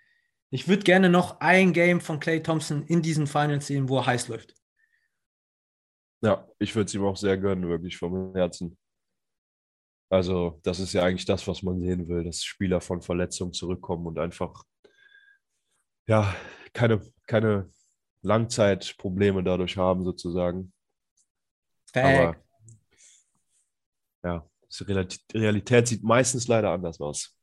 Ich 0.51 0.69
würde 0.69 0.83
gerne 0.83 1.11
noch 1.11 1.41
ein 1.41 1.73
Game 1.73 2.01
von 2.01 2.21
Clay 2.21 2.43
Thompson 2.43 2.85
in 2.87 3.03
diesen 3.03 3.27
Finals 3.27 3.67
sehen, 3.67 3.89
wo 3.89 3.99
er 3.99 4.07
heiß 4.07 4.29
läuft. 4.29 4.55
Ja, 6.23 6.49
ich 6.59 6.75
würde 6.75 6.87
es 6.87 6.95
ihm 6.95 7.05
auch 7.05 7.17
sehr 7.17 7.37
gönnen, 7.37 7.69
wirklich 7.69 7.97
vom 7.97 8.35
Herzen. 8.35 8.79
Also, 10.09 10.61
das 10.63 10.81
ist 10.81 10.93
ja 10.93 11.03
eigentlich 11.03 11.27
das, 11.27 11.47
was 11.47 11.63
man 11.63 11.81
sehen 11.81 12.09
will, 12.09 12.25
dass 12.25 12.45
Spieler 12.45 12.81
von 12.81 13.03
Verletzungen 13.03 13.53
zurückkommen 13.53 14.07
und 14.07 14.19
einfach 14.19 14.65
ja, 16.07 16.35
keine, 16.73 17.01
keine 17.27 17.71
Langzeitprobleme 18.23 19.43
dadurch 19.43 19.77
haben, 19.77 20.05
sozusagen. 20.05 20.73
Aber 21.95 22.37
ja, 24.25 24.49
die 24.81 25.39
Realität 25.39 25.87
sieht 25.87 26.03
meistens 26.03 26.49
leider 26.49 26.71
anders 26.71 27.01
aus. 27.01 27.37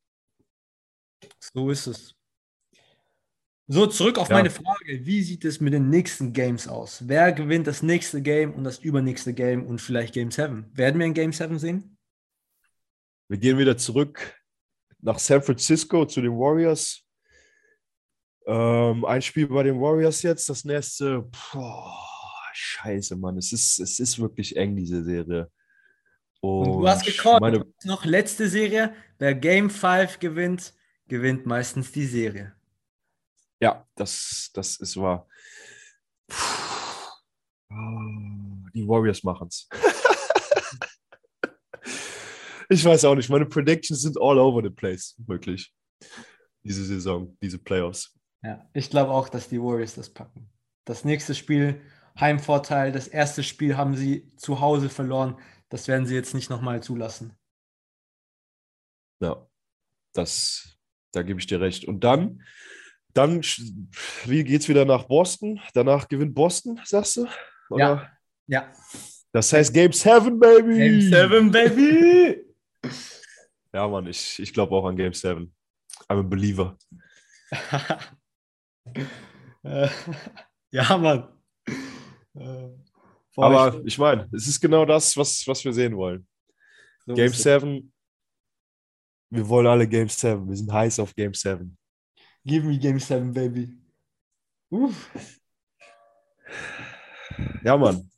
So 1.40 1.70
ist 1.70 1.88
es. 1.88 2.16
So, 3.68 3.88
zurück 3.88 4.18
auf 4.18 4.30
ja. 4.30 4.36
meine 4.36 4.50
Frage. 4.50 5.06
Wie 5.06 5.22
sieht 5.22 5.46
es 5.46 5.62
mit 5.62 5.74
den 5.74 5.90
nächsten 5.90 6.34
Games 6.34 6.68
aus? 6.68 7.08
Wer 7.08 7.32
gewinnt 7.32 7.68
das 7.68 7.82
nächste 7.82 8.22
Game 8.22 8.54
und 8.54 8.66
das 8.66 8.80
übernächste 8.80 9.34
Game 9.34 9.66
und 9.66 9.80
vielleicht 9.80 10.14
Game 10.14 10.30
7? 10.30 10.70
Werden 10.74 11.00
wir 11.00 11.06
ein 11.06 11.14
Game 11.14 11.32
7 11.32 11.58
sehen? 11.58 11.98
Wir 13.30 13.38
gehen 13.38 13.58
wieder 13.58 13.78
zurück 13.78 14.38
nach 15.00 15.20
San 15.20 15.42
Francisco 15.42 16.06
zu 16.06 16.20
den 16.20 16.34
Warriors. 16.34 17.06
Ähm, 18.46 19.06
ein 19.06 19.22
Spiel 19.22 19.48
bei 19.48 19.64
den 19.64 19.80
Warriors 19.80 20.22
jetzt, 20.24 20.50
das 20.50 20.66
nächste. 20.66 21.30
Boah, 21.54 21.96
scheiße, 22.54 23.16
Mann. 23.16 23.38
Es 23.38 23.54
ist, 23.54 23.80
es 23.80 24.00
ist 24.00 24.20
wirklich 24.20 24.58
eng, 24.58 24.76
diese 24.76 25.04
Serie. 25.04 25.50
Und, 26.42 26.68
Und 26.68 26.82
du 26.82 26.88
hast 26.88 27.06
gecallt, 27.06 27.40
meine... 27.40 27.66
noch 27.84 28.04
letzte 28.04 28.50
Serie. 28.50 28.94
Wer 29.20 29.36
Game 29.36 29.70
5 29.70 30.20
gewinnt, 30.20 30.74
gewinnt 31.08 31.46
meistens 31.46 31.92
die 31.92 32.06
Serie. 32.06 32.54
Ja, 33.60 33.88
das, 33.96 34.50
das 34.54 34.78
ist 34.78 34.98
wahr. 34.98 35.28
Die 38.74 38.88
Warriors 38.88 39.24
machen 39.24 39.50
es. 39.50 39.70
ich 42.70 42.84
weiß 42.84 43.06
auch 43.06 43.16
nicht. 43.16 43.30
Meine 43.30 43.46
Predictions 43.46 44.02
sind 44.02 44.18
all 44.20 44.40
over 44.40 44.64
the 44.64 44.72
place, 44.72 45.16
wirklich. 45.20 45.72
Diese 46.64 46.84
Saison, 46.84 47.38
diese 47.42 47.60
Playoffs. 47.60 48.18
Ja, 48.44 48.68
ich 48.74 48.90
glaube 48.90 49.12
auch, 49.12 49.30
dass 49.30 49.48
die 49.48 49.62
Warriors 49.62 49.94
das 49.94 50.10
packen. 50.10 50.50
Das 50.86 51.06
nächste 51.06 51.36
Spiel, 51.36 51.80
Heimvorteil. 52.20 52.92
Das 52.92 53.08
erste 53.08 53.44
Spiel 53.44 53.78
haben 53.78 53.96
sie 53.96 54.36
zu 54.38 54.60
Hause 54.60 54.90
verloren. 54.90 55.38
Das 55.72 55.88
werden 55.88 56.06
sie 56.06 56.16
jetzt 56.16 56.34
nicht 56.34 56.50
nochmal 56.50 56.84
zulassen. 56.84 57.38
Ja, 59.22 59.48
das, 60.14 60.78
da 61.14 61.24
gebe 61.24 61.40
ich 61.40 61.48
dir 61.48 61.62
recht. 61.62 61.86
Und 61.86 62.04
dann, 62.04 62.44
dann 63.14 63.42
wie 64.26 64.44
geht 64.44 64.62
es 64.62 64.70
wieder 64.70 64.84
nach 64.84 65.06
Boston? 65.06 65.62
Danach 65.74 66.10
gewinnt 66.10 66.36
Boston, 66.36 66.82
sagst 66.84 67.18
du? 67.18 67.28
Oder? 67.70 68.12
Ja. 68.48 68.48
ja. 68.48 68.74
Das 69.32 69.54
heißt 69.54 69.74
Game 69.74 69.94
7, 69.94 70.38
Baby! 70.38 70.76
Game 70.76 71.02
7, 71.02 71.52
Baby! 71.52 72.46
ja, 73.74 73.88
Mann, 73.88 74.08
ich, 74.08 74.40
ich 74.40 74.54
glaube 74.54 74.76
auch 74.76 74.86
an 74.86 74.98
Game 74.98 75.14
7. 75.14 75.56
I'm 76.10 76.20
a 76.20 76.22
believer. 76.22 76.78
ja, 80.72 80.98
Mann. 80.98 81.30
Aber 83.38 83.82
ich 83.86 83.98
meine, 83.98 84.30
es 84.34 84.48
ist 84.48 84.60
genau 84.60 84.86
das, 84.86 85.16
was, 85.16 85.48
was 85.48 85.64
wir 85.64 85.74
sehen 85.74 85.96
wollen. 85.96 86.28
So 87.06 87.14
Game 87.14 87.34
7. 87.34 87.92
Wir 89.30 89.48
wollen 89.48 89.68
alle 89.68 89.88
Game 89.88 90.10
7. 90.10 90.48
Wir 90.48 90.56
sind 90.56 90.72
heiß 90.72 91.00
auf 91.00 91.16
Game 91.16 91.34
7. 91.34 91.78
Give 92.44 92.68
me 92.68 92.78
Game 92.78 93.00
7, 93.00 93.34
Baby. 93.34 93.78
Uff. 94.70 95.40
Ja, 97.64 97.78
Mann. 97.78 98.10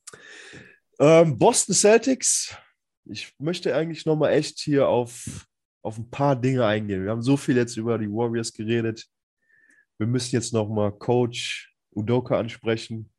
Ähm, 0.99 1.37
Boston 1.37 1.75
Celtics. 1.75 2.55
Ich 3.05 3.33
möchte 3.37 3.75
eigentlich 3.75 4.05
nochmal 4.05 4.33
echt 4.33 4.59
hier 4.59 4.87
auf, 4.87 5.45
auf 5.83 5.97
ein 5.97 6.09
paar 6.09 6.35
Dinge 6.35 6.65
eingehen. 6.65 7.03
Wir 7.03 7.11
haben 7.11 7.21
so 7.21 7.37
viel 7.37 7.57
jetzt 7.57 7.77
über 7.77 7.97
die 7.97 8.09
Warriors 8.09 8.53
geredet. 8.53 9.05
Wir 9.97 10.07
müssen 10.07 10.35
jetzt 10.35 10.53
nochmal 10.53 10.91
Coach 10.91 11.75
Udoka 11.91 12.39
ansprechen. 12.39 13.12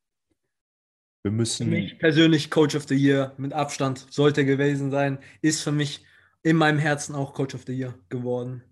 Wir 1.24 1.30
müssen. 1.30 1.64
Für 1.64 1.70
mich 1.70 1.98
persönlich 1.98 2.50
Coach 2.50 2.76
of 2.76 2.86
the 2.86 2.94
Year 2.94 3.34
mit 3.38 3.54
Abstand 3.54 4.06
sollte 4.10 4.44
gewesen 4.44 4.90
sein. 4.90 5.18
Ist 5.40 5.62
für 5.62 5.72
mich 5.72 6.04
in 6.42 6.56
meinem 6.56 6.78
Herzen 6.78 7.14
auch 7.14 7.32
Coach 7.32 7.54
of 7.54 7.64
the 7.66 7.72
Year 7.72 7.98
geworden. 8.10 8.62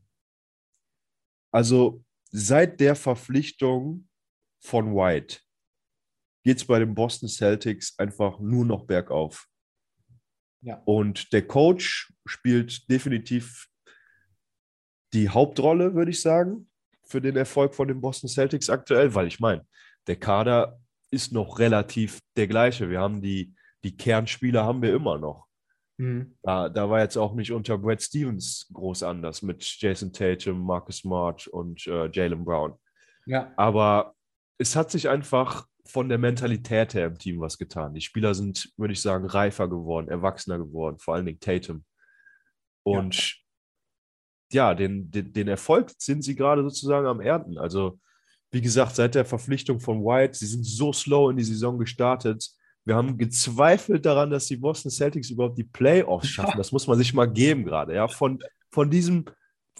Also 1.51 2.05
seit 2.31 2.79
der 2.79 2.95
Verpflichtung 2.95 4.07
von 4.61 4.95
White 4.95 5.39
geht 6.45 6.59
es 6.59 6.67
bei 6.67 6.79
den 6.79 6.95
Boston 6.95 7.29
Celtics 7.29 7.99
einfach 7.99 8.39
nur 8.39 8.67
noch 8.67 8.85
bergauf. 8.85 9.49
Ja. 10.61 10.83
Und 10.85 11.33
der 11.33 11.47
Coach 11.47 12.13
spielt 12.27 12.89
definitiv 12.91 13.67
die 15.15 15.31
Hauptrolle, 15.31 15.95
würde 15.95 16.11
ich 16.11 16.21
sagen, 16.21 16.71
für 17.03 17.23
den 17.23 17.37
Erfolg 17.37 17.75
von 17.75 17.89
den 17.89 18.01
Boston 18.01 18.29
Celtics 18.29 18.69
aktuell, 18.69 19.15
weil 19.15 19.27
ich 19.27 19.41
meine, 19.41 19.67
der 20.07 20.17
Kader 20.17 20.82
ist 21.13 21.33
noch 21.33 21.59
relativ 21.59 22.21
der 22.37 22.49
gleiche. 22.49 22.89
Wir 22.91 23.01
haben 23.01 23.21
die, 23.21 23.55
die 23.85 23.97
Kernspieler 23.97 24.65
haben 24.65 24.83
wir 24.83 24.95
immer 24.95 25.19
noch. 25.19 25.47
Mhm. 25.99 26.37
Da, 26.43 26.69
da 26.69 26.89
war 26.89 27.01
jetzt 27.01 27.17
auch 27.17 27.35
nicht 27.35 27.53
unter 27.53 27.79
Brad 27.79 28.03
Stevens 28.03 28.69
groß 28.73 29.03
anders 29.03 29.43
mit 29.43 29.63
Jason 29.81 30.13
Tatum, 30.13 30.65
Marcus 30.65 30.99
Smart 30.99 31.47
und 31.47 31.87
äh, 31.87 32.11
Jalen 32.11 32.45
Brown. 32.45 32.75
Ja. 33.27 33.53
Aber 33.57 34.15
es 34.59 34.75
hat 34.75 34.91
sich 34.91 35.09
einfach 35.09 35.67
von 35.85 36.09
der 36.09 36.19
Mentalität 36.19 36.95
her 36.95 37.07
im 37.07 37.19
Team 37.19 37.41
was 37.41 37.59
getan. 37.59 37.95
Die 37.95 38.01
Spieler 38.01 38.35
sind, 38.35 38.73
würde 38.77 38.93
ich 38.93 39.03
sagen, 39.03 39.27
reifer 39.27 39.69
geworden, 39.69 40.09
erwachsener 40.09 40.59
geworden, 40.59 40.99
vor 40.99 41.15
allen 41.15 41.27
Dingen 41.27 41.41
Tatum. 41.41 41.85
Und 42.85 43.37
ja, 44.51 44.71
ja 44.71 44.75
den, 44.75 45.11
den, 45.11 45.33
den 45.33 45.49
Erfolg 45.49 45.93
sind 45.99 46.23
sie 46.23 46.37
gerade 46.37 46.63
sozusagen 46.63 47.07
am 47.07 47.21
Ernten. 47.21 47.59
Also, 47.59 47.99
wie 48.53 48.61
gesagt, 48.61 48.95
seit 48.95 49.15
der 49.15 49.25
Verpflichtung 49.25 49.81
von 49.81 50.05
White, 50.05 50.35
sie 50.39 50.47
sind 50.47 50.65
so 50.65 50.93
slow 50.93 51.31
in 51.31 51.37
die 51.37 51.45
Saison 51.45 51.79
gestartet. 51.79 52.49
Wir 52.85 52.95
haben 52.95 53.19
gezweifelt 53.19 54.07
daran, 54.07 54.31
dass 54.31 54.47
die 54.47 54.57
Boston 54.57 54.91
Celtics 54.91 55.31
überhaupt 55.31 55.59
die 55.59 55.65
Playoffs 55.65 56.29
schaffen. 56.29 56.59
Das 56.59 56.73
muss 56.73 56.87
man 56.87 56.99
sich 56.99 57.15
mal 57.15 57.31
geben 57.31 57.65
gerade. 57.65 57.95
Ja, 57.95 58.09
von, 58.09 58.39
von 58.71 58.91
diesem 58.91 59.25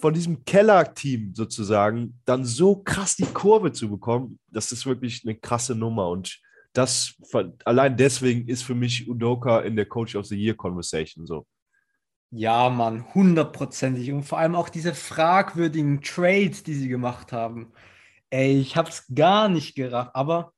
von 0.03 0.15
diesem 0.15 0.45
Keller-Team 0.45 1.33
sozusagen 1.35 2.19
dann 2.25 2.45
so 2.45 2.77
krass 2.77 3.15
die 3.15 3.25
Kurve 3.25 3.73
zu 3.73 3.89
bekommen, 3.89 4.39
das 4.49 4.73
ist 4.73 4.85
wirklich 4.85 5.23
eine 5.25 5.37
krasse 5.37 5.77
Nummer. 5.77 6.09
Und 6.09 6.41
das 6.73 7.15
allein 7.65 7.97
deswegen 7.97 8.49
ist 8.49 8.63
für 8.63 8.75
mich 8.75 9.09
Udoka 9.09 9.61
in 9.61 9.77
der 9.77 9.87
Coach 9.87 10.17
of 10.17 10.27
the 10.27 10.37
Year 10.37 10.55
Conversation 10.55 11.27
so. 11.27 11.47
Ja, 12.31 12.71
Mann, 12.71 13.15
hundertprozentig. 13.15 14.11
Und 14.11 14.25
vor 14.25 14.39
allem 14.39 14.57
auch 14.57 14.71
diese 14.71 14.95
fragwürdigen 14.95 16.01
Trades, 16.01 16.63
die 16.63 16.75
sie 16.75 16.89
gemacht 16.89 17.31
haben. 17.31 17.73
Ey, 18.33 18.61
ich 18.61 18.79
hab's 18.79 19.05
gar 19.15 19.51
nicht 19.51 19.75
gerafft, 19.75 20.13
aber 20.15 20.55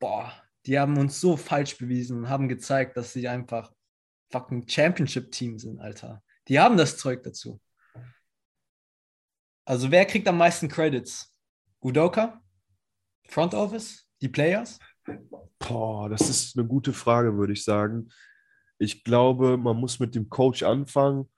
boah, 0.00 0.32
die 0.64 0.78
haben 0.78 0.96
uns 0.96 1.20
so 1.20 1.36
falsch 1.36 1.76
bewiesen 1.76 2.16
und 2.16 2.28
haben 2.30 2.48
gezeigt, 2.48 2.96
dass 2.96 3.12
sie 3.12 3.28
einfach 3.28 3.70
fucking 4.32 4.66
Championship-Team 4.66 5.58
sind, 5.58 5.80
Alter. 5.80 6.22
Die 6.48 6.58
haben 6.58 6.78
das 6.78 6.96
Zeug 6.96 7.22
dazu. 7.22 7.60
Also 9.66 9.90
wer 9.90 10.06
kriegt 10.06 10.26
am 10.28 10.38
meisten 10.38 10.66
Credits? 10.66 11.30
Udoka? 11.80 12.42
Front 13.28 13.52
Office? 13.52 14.08
Die 14.22 14.30
Players? 14.30 14.78
Boah, 15.58 16.08
das 16.08 16.30
ist 16.30 16.56
eine 16.56 16.66
gute 16.66 16.94
Frage, 16.94 17.36
würde 17.36 17.52
ich 17.52 17.64
sagen. 17.64 18.08
Ich 18.78 19.04
glaube, 19.04 19.58
man 19.58 19.76
muss 19.76 20.00
mit 20.00 20.14
dem 20.14 20.30
Coach 20.30 20.62
anfangen. 20.62 21.30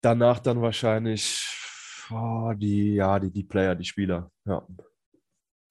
Danach 0.00 0.38
dann 0.38 0.62
wahrscheinlich 0.62 1.59
oh, 2.10 2.52
die, 2.54 2.94
ja, 2.94 3.18
die, 3.18 3.30
die 3.30 3.44
Player, 3.44 3.74
die 3.74 3.84
Spieler. 3.84 4.30
Ja. 4.44 4.66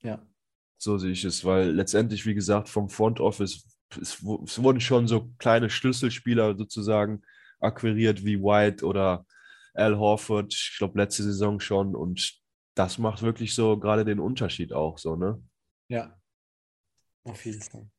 Ja. 0.01 0.25
So 0.77 0.97
sehe 0.97 1.11
ich 1.11 1.25
es, 1.25 1.43
weil 1.43 1.71
letztendlich, 1.71 2.25
wie 2.25 2.33
gesagt, 2.33 2.69
vom 2.69 2.89
Front 2.89 3.19
Office, 3.19 3.65
es, 3.99 4.23
es 4.43 4.63
wurden 4.63 4.79
schon 4.79 5.07
so 5.07 5.31
kleine 5.37 5.69
Schlüsselspieler 5.69 6.55
sozusagen 6.57 7.21
akquiriert 7.59 8.23
wie 8.23 8.41
White 8.41 8.85
oder 8.85 9.25
Al 9.73 9.97
Horford, 9.97 10.53
ich 10.53 10.75
glaube, 10.77 10.99
letzte 10.99 11.23
Saison 11.23 11.59
schon. 11.59 11.95
Und 11.95 12.39
das 12.75 12.97
macht 12.97 13.21
wirklich 13.21 13.53
so 13.53 13.77
gerade 13.77 14.05
den 14.05 14.19
Unterschied 14.19 14.73
auch 14.73 14.97
so, 14.97 15.15
ne? 15.15 15.41
Ja. 15.89 16.15
Auf 17.25 17.45
jeden 17.45 17.61
Fall. 17.61 17.89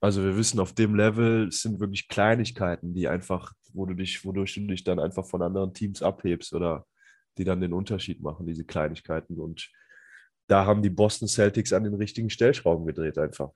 Also 0.00 0.22
wir 0.22 0.36
wissen, 0.36 0.60
auf 0.60 0.74
dem 0.74 0.94
Level 0.94 1.50
sind 1.50 1.80
wirklich 1.80 2.08
Kleinigkeiten, 2.08 2.94
die 2.94 3.08
einfach, 3.08 3.52
wo 3.72 3.86
du 3.86 3.94
dich, 3.94 4.24
wodurch 4.24 4.54
du 4.54 4.66
dich 4.66 4.84
dann 4.84 4.98
einfach 4.98 5.26
von 5.26 5.42
anderen 5.42 5.72
Teams 5.72 6.02
abhebst 6.02 6.52
oder 6.52 6.86
die 7.38 7.44
dann 7.44 7.60
den 7.60 7.72
Unterschied 7.72 8.20
machen, 8.20 8.46
diese 8.46 8.64
Kleinigkeiten. 8.64 9.38
Und 9.38 9.70
da 10.46 10.66
haben 10.66 10.82
die 10.82 10.90
Boston 10.90 11.28
Celtics 11.28 11.72
an 11.72 11.84
den 11.84 11.94
richtigen 11.94 12.30
Stellschrauben 12.30 12.86
gedreht 12.86 13.18
einfach. 13.18 13.50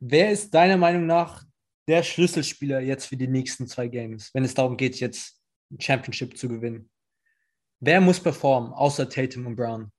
Wer 0.00 0.30
ist 0.32 0.52
deiner 0.54 0.76
Meinung 0.76 1.06
nach 1.06 1.44
der 1.86 2.02
Schlüsselspieler 2.02 2.80
jetzt 2.80 3.06
für 3.06 3.16
die 3.16 3.28
nächsten 3.28 3.66
zwei 3.66 3.88
Games, 3.88 4.32
wenn 4.32 4.44
es 4.44 4.54
darum 4.54 4.76
geht, 4.76 5.00
jetzt 5.00 5.40
Championship 5.78 6.36
zu 6.36 6.48
gewinnen. 6.48 6.88
Wer 7.80 8.00
muss 8.00 8.20
performen, 8.20 8.72
außer 8.72 9.08
Tatum 9.08 9.46
und 9.46 9.56
Brown? 9.56 9.92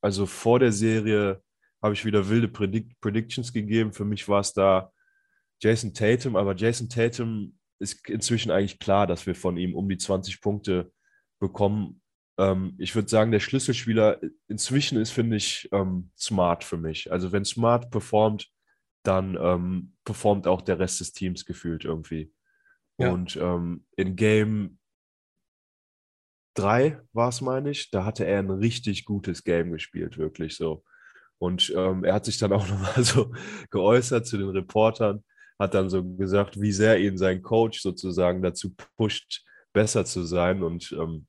Also 0.00 0.26
vor 0.26 0.58
der 0.58 0.72
Serie 0.72 1.42
habe 1.82 1.94
ich 1.94 2.04
wieder 2.04 2.28
wilde 2.28 2.48
Predict 2.48 2.98
Predictions 3.00 3.52
gegeben. 3.52 3.92
Für 3.92 4.04
mich 4.04 4.26
war 4.28 4.40
es 4.40 4.52
da 4.52 4.92
Jason 5.60 5.92
Tatum, 5.92 6.36
aber 6.36 6.54
Jason 6.56 6.88
Tatum 6.88 7.58
ist 7.78 8.08
inzwischen 8.08 8.50
eigentlich 8.50 8.78
klar, 8.78 9.06
dass 9.06 9.26
wir 9.26 9.34
von 9.34 9.56
ihm 9.56 9.74
um 9.74 9.88
die 9.88 9.98
20 9.98 10.40
Punkte 10.40 10.92
bekommen. 11.42 12.00
Ähm, 12.38 12.74
ich 12.78 12.94
würde 12.94 13.08
sagen, 13.08 13.32
der 13.32 13.40
Schlüsselspieler 13.40 14.20
inzwischen 14.48 14.96
ist, 14.96 15.10
finde 15.10 15.36
ich, 15.36 15.68
ähm, 15.72 16.10
Smart 16.16 16.64
für 16.64 16.78
mich. 16.78 17.12
Also 17.12 17.32
wenn 17.32 17.44
Smart 17.44 17.90
performt, 17.90 18.48
dann 19.02 19.36
ähm, 19.38 19.92
performt 20.04 20.46
auch 20.46 20.62
der 20.62 20.78
Rest 20.78 21.00
des 21.00 21.12
Teams 21.12 21.44
gefühlt 21.44 21.84
irgendwie. 21.84 22.32
Ja. 22.96 23.10
Und 23.10 23.36
ähm, 23.36 23.84
in 23.96 24.16
Game 24.16 24.78
3 26.54 27.00
war 27.12 27.28
es, 27.28 27.40
meine 27.40 27.70
ich, 27.70 27.90
da 27.90 28.04
hatte 28.04 28.24
er 28.24 28.38
ein 28.38 28.50
richtig 28.50 29.04
gutes 29.04 29.42
Game 29.42 29.72
gespielt, 29.72 30.16
wirklich 30.16 30.56
so. 30.56 30.84
Und 31.38 31.72
ähm, 31.76 32.04
er 32.04 32.14
hat 32.14 32.24
sich 32.24 32.38
dann 32.38 32.52
auch 32.52 32.68
nochmal 32.68 33.02
so 33.02 33.32
geäußert 33.70 34.26
zu 34.26 34.38
den 34.38 34.50
Reportern, 34.50 35.24
hat 35.58 35.74
dann 35.74 35.90
so 35.90 36.04
gesagt, 36.04 36.60
wie 36.60 36.72
sehr 36.72 37.00
ihn 37.00 37.18
sein 37.18 37.42
Coach 37.42 37.80
sozusagen 37.80 38.42
dazu 38.42 38.74
pusht, 38.96 39.44
besser 39.72 40.04
zu 40.04 40.22
sein 40.22 40.62
und 40.62 40.92
ähm, 40.92 41.26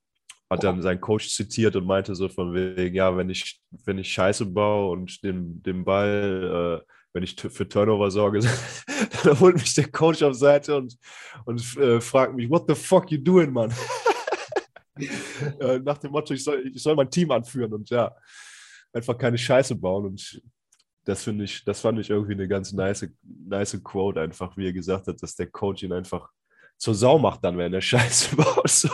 hat 0.54 0.64
dann 0.64 0.82
seinen 0.82 1.02
Coach 1.02 1.30
zitiert 1.30 1.76
und 1.76 1.86
meinte 1.86 2.16
so 2.16 2.30
von 2.30 2.54
wegen, 2.54 2.96
ja, 2.96 3.16
wenn 3.16 3.30
ich, 3.30 3.62
wenn 3.86 3.98
ich 3.98 4.12
Scheiße 4.12 4.46
baue 4.46 4.92
und 4.92 5.24
den, 5.24 5.62
den 5.62 5.84
Ball 5.84 6.82
äh, 6.82 6.94
wenn 7.14 7.24
ich 7.24 7.40
für 7.40 7.70
Turnover 7.70 8.10
sorge, 8.10 8.40
dann 9.24 9.40
holt 9.40 9.56
mich 9.56 9.74
der 9.76 9.90
Coach 9.92 10.24
auf 10.24 10.34
Seite 10.34 10.76
und, 10.76 10.98
und 11.46 11.78
äh, 11.78 12.02
fragt 12.02 12.36
mich, 12.36 12.50
what 12.50 12.66
the 12.68 12.76
fuck 12.76 13.12
you 13.12 13.20
doing, 13.20 13.52
Mann? 13.52 13.72
äh, 15.60 15.80
nach 15.80 16.00
dem 16.00 16.12
Motto, 16.12 16.34
ich 16.34 16.44
soll, 16.44 16.72
ich 16.74 16.82
soll 16.82 16.96
mein 16.96 17.10
Team 17.10 17.32
anführen 17.32 17.72
und 17.74 17.90
ja, 17.90 18.14
einfach 18.92 19.18
keine 19.18 19.38
Scheiße 19.38 19.76
bauen. 19.76 20.08
Und 20.08 20.42
das 21.06 21.24
finde 21.24 21.46
ich, 21.46 21.64
das 21.64 21.82
fand 21.82 22.00
ich 22.00 22.10
irgendwie 22.10 22.34
eine 22.34 22.48
ganz 22.48 22.74
nice, 22.74 23.08
nice 23.22 23.80
Quote, 23.84 24.20
einfach, 24.20 24.58
wie 24.58 24.66
er 24.66 24.74
gesagt 24.74 25.08
hat, 25.08 25.22
dass 25.22 25.36
der 25.36 25.48
Coach 25.48 25.84
ihn 25.84 25.94
einfach 25.94 26.30
zur 26.78 26.96
Sau 26.96 27.20
macht 27.20 27.44
dann, 27.44 27.58
wenn 27.58 27.74
er 27.74 27.82
Scheiße 27.82 28.36
baut. 28.36 28.70
So. 28.70 28.90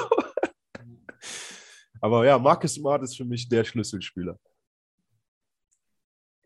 Aber 2.01 2.25
ja, 2.25 2.37
Marcus 2.37 2.75
Smart 2.75 3.03
ist 3.03 3.17
für 3.17 3.25
mich 3.25 3.47
der 3.49 3.63
Schlüsselspieler. 3.63 4.39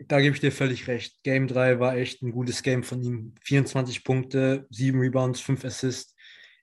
Da 0.07 0.19
gebe 0.19 0.35
ich 0.35 0.41
dir 0.41 0.51
völlig 0.51 0.87
recht. 0.87 1.21
Game 1.23 1.47
3 1.47 1.79
war 1.79 1.95
echt 1.95 2.21
ein 2.21 2.31
gutes 2.31 2.63
Game 2.63 2.83
von 2.83 3.01
ihm. 3.01 3.35
24 3.41 4.03
Punkte, 4.03 4.67
7 4.69 4.99
Rebounds, 4.99 5.39
5 5.39 5.63
Assists. 5.65 6.15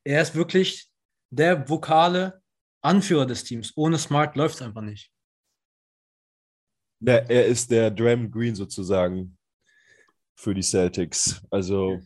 Er 0.04 0.20
ist 0.20 0.34
wirklich 0.34 0.90
der 1.30 1.68
vokale 1.68 2.42
Anführer 2.82 3.26
des 3.26 3.44
Teams. 3.44 3.72
Ohne 3.76 3.98
Smart 3.98 4.36
läuft 4.36 4.56
es 4.56 4.62
einfach 4.62 4.82
nicht. 4.82 5.12
Ja, 7.00 7.14
er 7.14 7.46
ist 7.46 7.70
der 7.70 7.90
Draymond 7.90 8.32
Green 8.32 8.54
sozusagen 8.54 9.38
für 10.34 10.54
die 10.54 10.62
Celtics. 10.62 11.42
Also, 11.50 12.00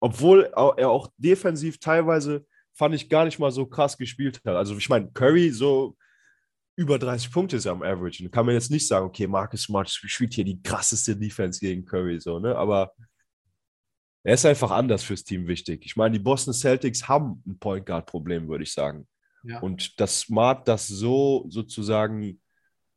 obwohl 0.00 0.44
er 0.44 0.90
auch 0.90 1.10
defensiv 1.16 1.78
teilweise 1.78 2.46
fand 2.72 2.94
ich 2.94 3.08
gar 3.08 3.24
nicht 3.24 3.38
mal 3.38 3.50
so 3.50 3.66
krass 3.66 3.96
gespielt 3.96 4.40
hat. 4.44 4.56
Also, 4.56 4.76
ich 4.76 4.88
meine, 4.88 5.10
Curry 5.12 5.50
so 5.50 5.96
über 6.76 6.98
30 6.98 7.30
Punkte 7.30 7.56
ist 7.56 7.66
am 7.66 7.82
Average. 7.82 8.24
Und 8.24 8.30
kann 8.30 8.46
man 8.46 8.54
jetzt 8.54 8.70
nicht 8.70 8.86
sagen, 8.86 9.06
okay, 9.06 9.26
Marcus 9.26 9.62
Smart 9.62 9.90
spielt 9.90 10.32
hier 10.32 10.44
die 10.44 10.62
krasseste 10.62 11.14
Defense 11.14 11.60
gegen 11.60 11.84
Curry, 11.84 12.18
so, 12.20 12.38
ne? 12.38 12.56
Aber 12.56 12.94
er 14.22 14.34
ist 14.34 14.46
einfach 14.46 14.70
anders 14.70 15.02
fürs 15.02 15.24
Team 15.24 15.46
wichtig. 15.46 15.84
Ich 15.84 15.96
meine, 15.96 16.12
die 16.12 16.22
Boston 16.22 16.54
Celtics 16.54 17.08
haben 17.08 17.42
ein 17.46 17.58
Point 17.58 17.86
Guard-Problem, 17.86 18.48
würde 18.48 18.64
ich 18.64 18.72
sagen. 18.72 19.06
Ja. 19.42 19.60
Und 19.60 19.98
dass 20.00 20.20
Smart 20.20 20.68
das 20.68 20.88
so 20.88 21.46
sozusagen 21.48 22.40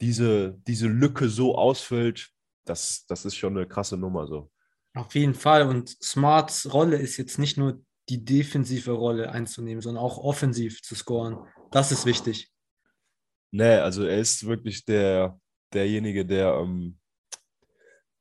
diese, 0.01 0.57
diese 0.67 0.87
Lücke 0.87 1.29
so 1.29 1.57
ausfüllt, 1.57 2.29
das, 2.65 3.05
das 3.07 3.25
ist 3.25 3.35
schon 3.35 3.57
eine 3.57 3.67
krasse 3.67 3.97
Nummer 3.97 4.27
so. 4.27 4.49
Auf 4.93 5.15
jeden 5.15 5.33
Fall. 5.33 5.67
Und 5.67 5.89
Smarts 6.03 6.71
Rolle 6.73 6.97
ist 6.97 7.17
jetzt 7.17 7.39
nicht 7.39 7.57
nur 7.57 7.81
die 8.09 8.23
defensive 8.23 8.91
Rolle 8.91 9.31
einzunehmen, 9.31 9.81
sondern 9.81 10.03
auch 10.03 10.17
offensiv 10.17 10.81
zu 10.81 10.95
scoren. 10.95 11.37
Das 11.71 11.91
ist 11.91 12.05
wichtig. 12.05 12.51
Nee, 13.51 13.75
also 13.75 14.03
er 14.03 14.19
ist 14.19 14.45
wirklich 14.45 14.83
der, 14.83 15.39
derjenige, 15.71 16.25
der 16.25 16.55
ähm, 16.55 16.99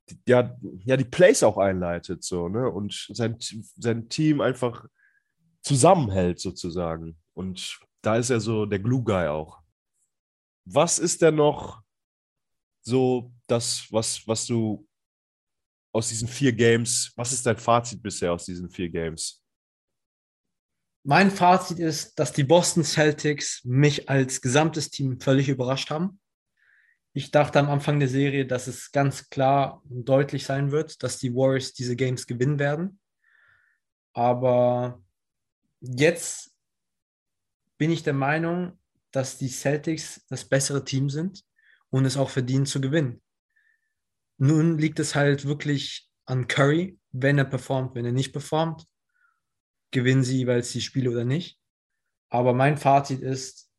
die, 0.09 0.19
ja, 0.27 0.55
ja, 0.85 0.97
die 0.97 1.05
Plays 1.05 1.43
auch 1.43 1.57
einleitet, 1.57 2.23
so, 2.23 2.49
ne? 2.49 2.69
Und 2.69 3.07
sein, 3.13 3.37
sein 3.39 4.09
Team 4.09 4.41
einfach 4.41 4.85
zusammenhält, 5.61 6.39
sozusagen. 6.39 7.17
Und 7.33 7.79
da 8.01 8.17
ist 8.17 8.29
er 8.29 8.39
so 8.39 8.65
der 8.65 8.79
Glue-Guy 8.79 9.27
auch. 9.27 9.61
Was 10.65 10.99
ist 10.99 11.21
denn 11.21 11.35
noch 11.35 11.81
so 12.81 13.31
das, 13.47 13.87
was, 13.91 14.27
was 14.27 14.45
du 14.45 14.87
aus 15.93 16.09
diesen 16.09 16.27
vier 16.27 16.51
Games, 16.51 17.13
was 17.15 17.31
ist 17.31 17.45
dein 17.45 17.57
Fazit 17.57 18.01
bisher 18.01 18.33
aus 18.33 18.45
diesen 18.45 18.69
vier 18.69 18.89
Games? 18.89 19.42
Mein 21.05 21.31
Fazit 21.31 21.79
ist, 21.79 22.17
dass 22.17 22.31
die 22.31 22.45
Boston 22.45 22.85
Celtics 22.85 23.61
mich 23.65 24.09
als 24.09 24.39
gesamtes 24.39 24.89
Team 24.89 25.19
völlig 25.19 25.49
überrascht 25.49 25.89
haben. 25.89 26.21
Ich 27.11 27.29
dachte 27.29 27.59
am 27.59 27.69
Anfang 27.69 27.99
der 27.99 28.07
Serie, 28.07 28.47
dass 28.47 28.67
es 28.67 28.91
ganz 28.91 29.29
klar 29.29 29.83
und 29.89 30.07
deutlich 30.07 30.45
sein 30.45 30.71
wird, 30.71 31.03
dass 31.03 31.19
die 31.19 31.35
Warriors 31.35 31.73
diese 31.73 31.97
Games 31.97 32.25
gewinnen 32.25 32.57
werden. 32.57 33.01
Aber 34.13 35.03
jetzt 35.81 36.55
bin 37.77 37.91
ich 37.91 38.03
der 38.03 38.13
Meinung, 38.13 38.79
dass 39.11 39.37
die 39.37 39.49
Celtics 39.49 40.25
das 40.29 40.45
bessere 40.45 40.85
Team 40.85 41.09
sind 41.09 41.43
und 41.89 42.05
es 42.05 42.15
auch 42.15 42.29
verdienen 42.29 42.65
zu 42.65 42.79
gewinnen. 42.79 43.21
Nun 44.37 44.77
liegt 44.77 44.99
es 44.99 45.15
halt 45.15 45.45
wirklich 45.45 46.09
an 46.25 46.47
Curry, 46.47 46.97
wenn 47.11 47.37
er 47.37 47.45
performt, 47.45 47.93
wenn 47.93 48.05
er 48.05 48.13
nicht 48.13 48.31
performt, 48.31 48.87
gewinnen 49.93 50.23
sie 50.23 50.39
jeweils 50.39 50.71
die 50.73 50.81
Spiele 50.81 51.09
oder 51.11 51.23
nicht. 51.23 51.57
Aber 52.29 52.53
mein 52.53 52.77
Fazit 52.77 53.21
ist, 53.21 53.69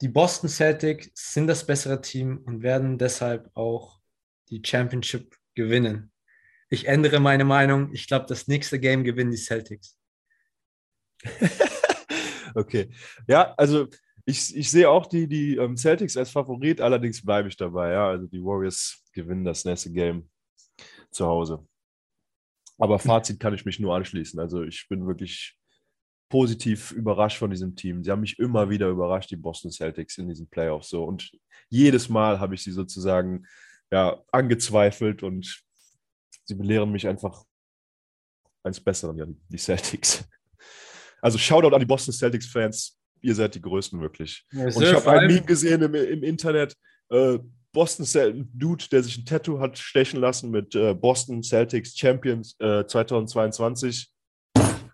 die 0.00 0.08
Boston 0.08 0.48
Celtics 0.48 1.10
sind 1.14 1.46
das 1.46 1.66
bessere 1.66 2.00
Team 2.00 2.38
und 2.46 2.62
werden 2.62 2.98
deshalb 2.98 3.50
auch 3.54 4.00
die 4.48 4.62
Championship 4.64 5.36
gewinnen. 5.54 6.10
Ich 6.70 6.86
ändere 6.86 7.20
meine 7.20 7.44
Meinung. 7.44 7.92
Ich 7.92 8.06
glaube, 8.06 8.26
das 8.26 8.48
nächste 8.48 8.78
Game 8.78 9.04
gewinnen 9.04 9.30
die 9.30 9.36
Celtics. 9.36 9.98
okay. 12.54 12.90
Ja, 13.26 13.54
also 13.56 13.88
ich, 14.24 14.54
ich 14.54 14.70
sehe 14.70 14.88
auch 14.88 15.06
die, 15.06 15.26
die 15.26 15.56
ähm, 15.56 15.76
Celtics 15.76 16.16
als 16.16 16.30
Favorit, 16.30 16.80
allerdings 16.80 17.24
bleibe 17.24 17.48
ich 17.48 17.56
dabei. 17.56 17.92
Ja, 17.92 18.08
also 18.08 18.26
die 18.26 18.42
Warriors 18.42 19.02
gewinnen 19.12 19.44
das 19.44 19.64
nächste 19.64 19.90
Game 19.90 20.28
zu 21.10 21.26
Hause. 21.26 21.66
Aber 22.78 22.98
Fazit 22.98 23.40
kann 23.40 23.54
ich 23.54 23.64
mich 23.64 23.78
nur 23.80 23.94
anschließen. 23.94 24.38
Also 24.38 24.62
ich 24.62 24.86
bin 24.88 25.06
wirklich 25.06 25.56
positiv 26.28 26.92
überrascht 26.92 27.38
von 27.38 27.50
diesem 27.50 27.74
Team. 27.74 28.04
Sie 28.04 28.10
haben 28.10 28.20
mich 28.20 28.38
immer 28.38 28.70
wieder 28.70 28.88
überrascht, 28.88 29.30
die 29.30 29.36
Boston 29.36 29.70
Celtics 29.70 30.18
in 30.18 30.28
diesen 30.28 30.48
Playoffs 30.48 30.90
so. 30.90 31.04
Und 31.04 31.30
jedes 31.68 32.08
Mal 32.08 32.38
habe 32.38 32.54
ich 32.54 32.62
sie 32.62 32.72
sozusagen 32.72 33.46
ja, 33.90 34.22
angezweifelt 34.30 35.22
und 35.22 35.62
sie 36.44 36.54
belehren 36.54 36.92
mich 36.92 37.08
einfach 37.08 37.44
eines 38.62 38.80
Besseren, 38.80 39.16
ja, 39.16 39.26
die 39.48 39.58
Celtics. 39.58 40.28
Also 41.20 41.38
Shoutout 41.38 41.74
an 41.74 41.80
die 41.80 41.86
Boston 41.86 42.12
Celtics-Fans 42.12 42.98
ihr 43.22 43.34
seid 43.34 43.54
die 43.54 43.60
Größten 43.60 44.00
wirklich. 44.00 44.44
Ja, 44.52 44.64
und 44.64 44.82
ich 44.82 44.92
habe 44.92 45.10
ein 45.10 45.26
Meme 45.26 45.42
gesehen 45.42 45.82
im, 45.82 45.94
im 45.94 46.22
Internet, 46.22 46.74
äh, 47.10 47.38
Boston 47.72 48.06
Celtics, 48.06 48.48
Dude, 48.54 48.84
der 48.90 49.02
sich 49.02 49.18
ein 49.18 49.26
Tattoo 49.26 49.60
hat 49.60 49.78
stechen 49.78 50.20
lassen 50.20 50.50
mit 50.50 50.74
äh, 50.74 50.94
Boston 50.94 51.42
Celtics 51.42 51.96
Champions 51.96 52.56
äh, 52.60 52.86
2022. 52.86 54.10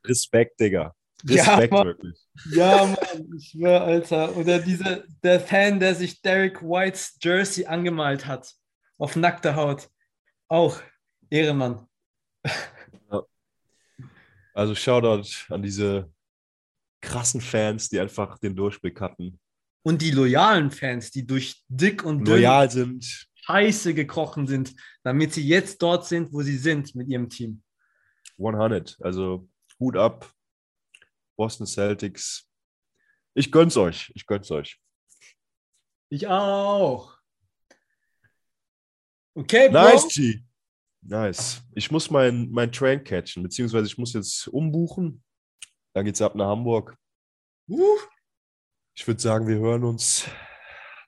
Respekt, 0.05 0.61
Digga. 0.61 0.95
Respekt, 1.27 1.73
ja, 1.73 1.85
wirklich. 1.85 2.19
Ja, 2.51 2.85
Mann, 2.85 3.35
ich 3.37 3.49
schwör, 3.51 3.83
Alter. 3.83 4.37
Oder 4.37 4.59
diese, 4.59 5.07
der 5.23 5.41
Fan, 5.41 5.81
der 5.81 5.95
sich 5.95 6.21
Derek 6.21 6.63
Whites 6.63 7.17
Jersey 7.23 7.65
angemalt 7.65 8.27
hat. 8.27 8.53
Auf 8.99 9.17
nackter 9.17 9.57
Haut. 9.57 9.89
Auch 10.49 10.81
Ehrenmann. 11.31 11.87
Ja. 13.11 13.23
Also 14.53 14.75
Shoutout 14.75 15.29
an 15.49 15.63
diese 15.63 16.13
krassen 17.01 17.41
Fans, 17.41 17.89
die 17.89 18.01
einfach 18.01 18.39
den 18.39 18.55
Durchblick 18.55 19.01
hatten. 19.01 19.39
Und 19.85 20.01
die 20.01 20.11
loyalen 20.11 20.71
Fans, 20.71 21.11
die 21.11 21.27
durch 21.27 21.63
dick 21.69 22.05
und 22.05 22.25
dünn 22.27 22.37
loyal 22.37 22.71
sind. 22.71 23.29
Scheiße 23.35 23.93
gekrochen 23.93 24.47
sind, 24.47 24.75
damit 25.03 25.35
sie 25.35 25.47
jetzt 25.47 25.83
dort 25.83 26.07
sind, 26.07 26.33
wo 26.33 26.41
sie 26.41 26.57
sind 26.57 26.95
mit 26.95 27.09
ihrem 27.09 27.29
Team. 27.29 27.63
100. 28.39 28.97
Also 29.01 29.49
Hut 29.79 29.97
ab. 29.97 30.33
Boston 31.37 31.67
Celtics. 31.67 32.49
Ich 33.35 33.53
gönn's 33.53 33.77
euch. 33.77 34.11
Ich 34.15 34.27
gönn's 34.27 34.51
euch. 34.51 34.81
Ich 36.09 36.27
auch. 36.27 37.19
Okay, 39.35 39.69
Bro. 39.69 39.83
Nice, 39.83 40.09
G. 40.09 40.45
Nice. 41.03 41.63
Ich 41.75 41.91
muss 41.91 42.11
meinen 42.11 42.51
mein 42.53 42.73
Train 42.73 43.03
catchen, 43.03 43.43
beziehungsweise 43.43 43.87
ich 43.87 43.99
muss 43.99 44.13
jetzt 44.15 44.49
umbuchen. 44.49 45.23
Dann 45.93 46.05
geht's 46.05 46.23
ab 46.23 46.35
nach 46.35 46.47
Hamburg. 46.47 46.97
Uh. 47.69 47.99
Ich 48.97 49.07
würde 49.07 49.21
sagen, 49.21 49.47
wir 49.49 49.57
hören 49.59 49.85
uns 49.85 50.27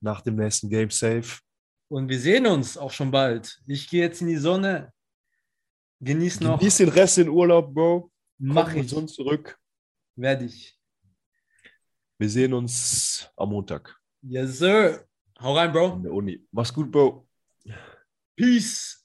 nach 0.00 0.20
dem 0.20 0.36
nächsten 0.36 0.68
Game 0.68 0.90
safe. 0.90 1.40
Und 1.88 2.08
wir 2.08 2.18
sehen 2.18 2.46
uns 2.46 2.76
auch 2.76 2.90
schon 2.90 3.10
bald. 3.10 3.62
Ich 3.66 3.88
gehe 3.88 4.02
jetzt 4.02 4.20
in 4.20 4.26
die 4.26 4.36
Sonne. 4.36 4.92
Genieß 6.00 6.40
noch. 6.40 6.58
Genieß 6.58 6.78
den 6.78 6.88
Rest 6.88 7.18
in 7.18 7.28
Urlaub, 7.28 7.72
Bro. 7.72 8.10
Mach 8.38 8.70
Komm 8.70 8.76
ich. 8.76 8.82
Gesund 8.82 9.10
zurück. 9.10 9.58
Werde 10.16 10.46
ich. 10.46 10.76
Wir 12.18 12.28
sehen 12.28 12.52
uns 12.54 13.30
am 13.36 13.50
Montag. 13.50 13.96
Yes, 14.22 14.58
sir. 14.58 15.06
Hau 15.38 15.54
rein, 15.54 15.70
Bro. 15.70 15.94
In 15.94 16.02
der 16.02 16.12
Uni. 16.12 16.46
Mach's 16.50 16.72
gut, 16.72 16.90
Bro. 16.90 17.28
Peace. 18.34 18.95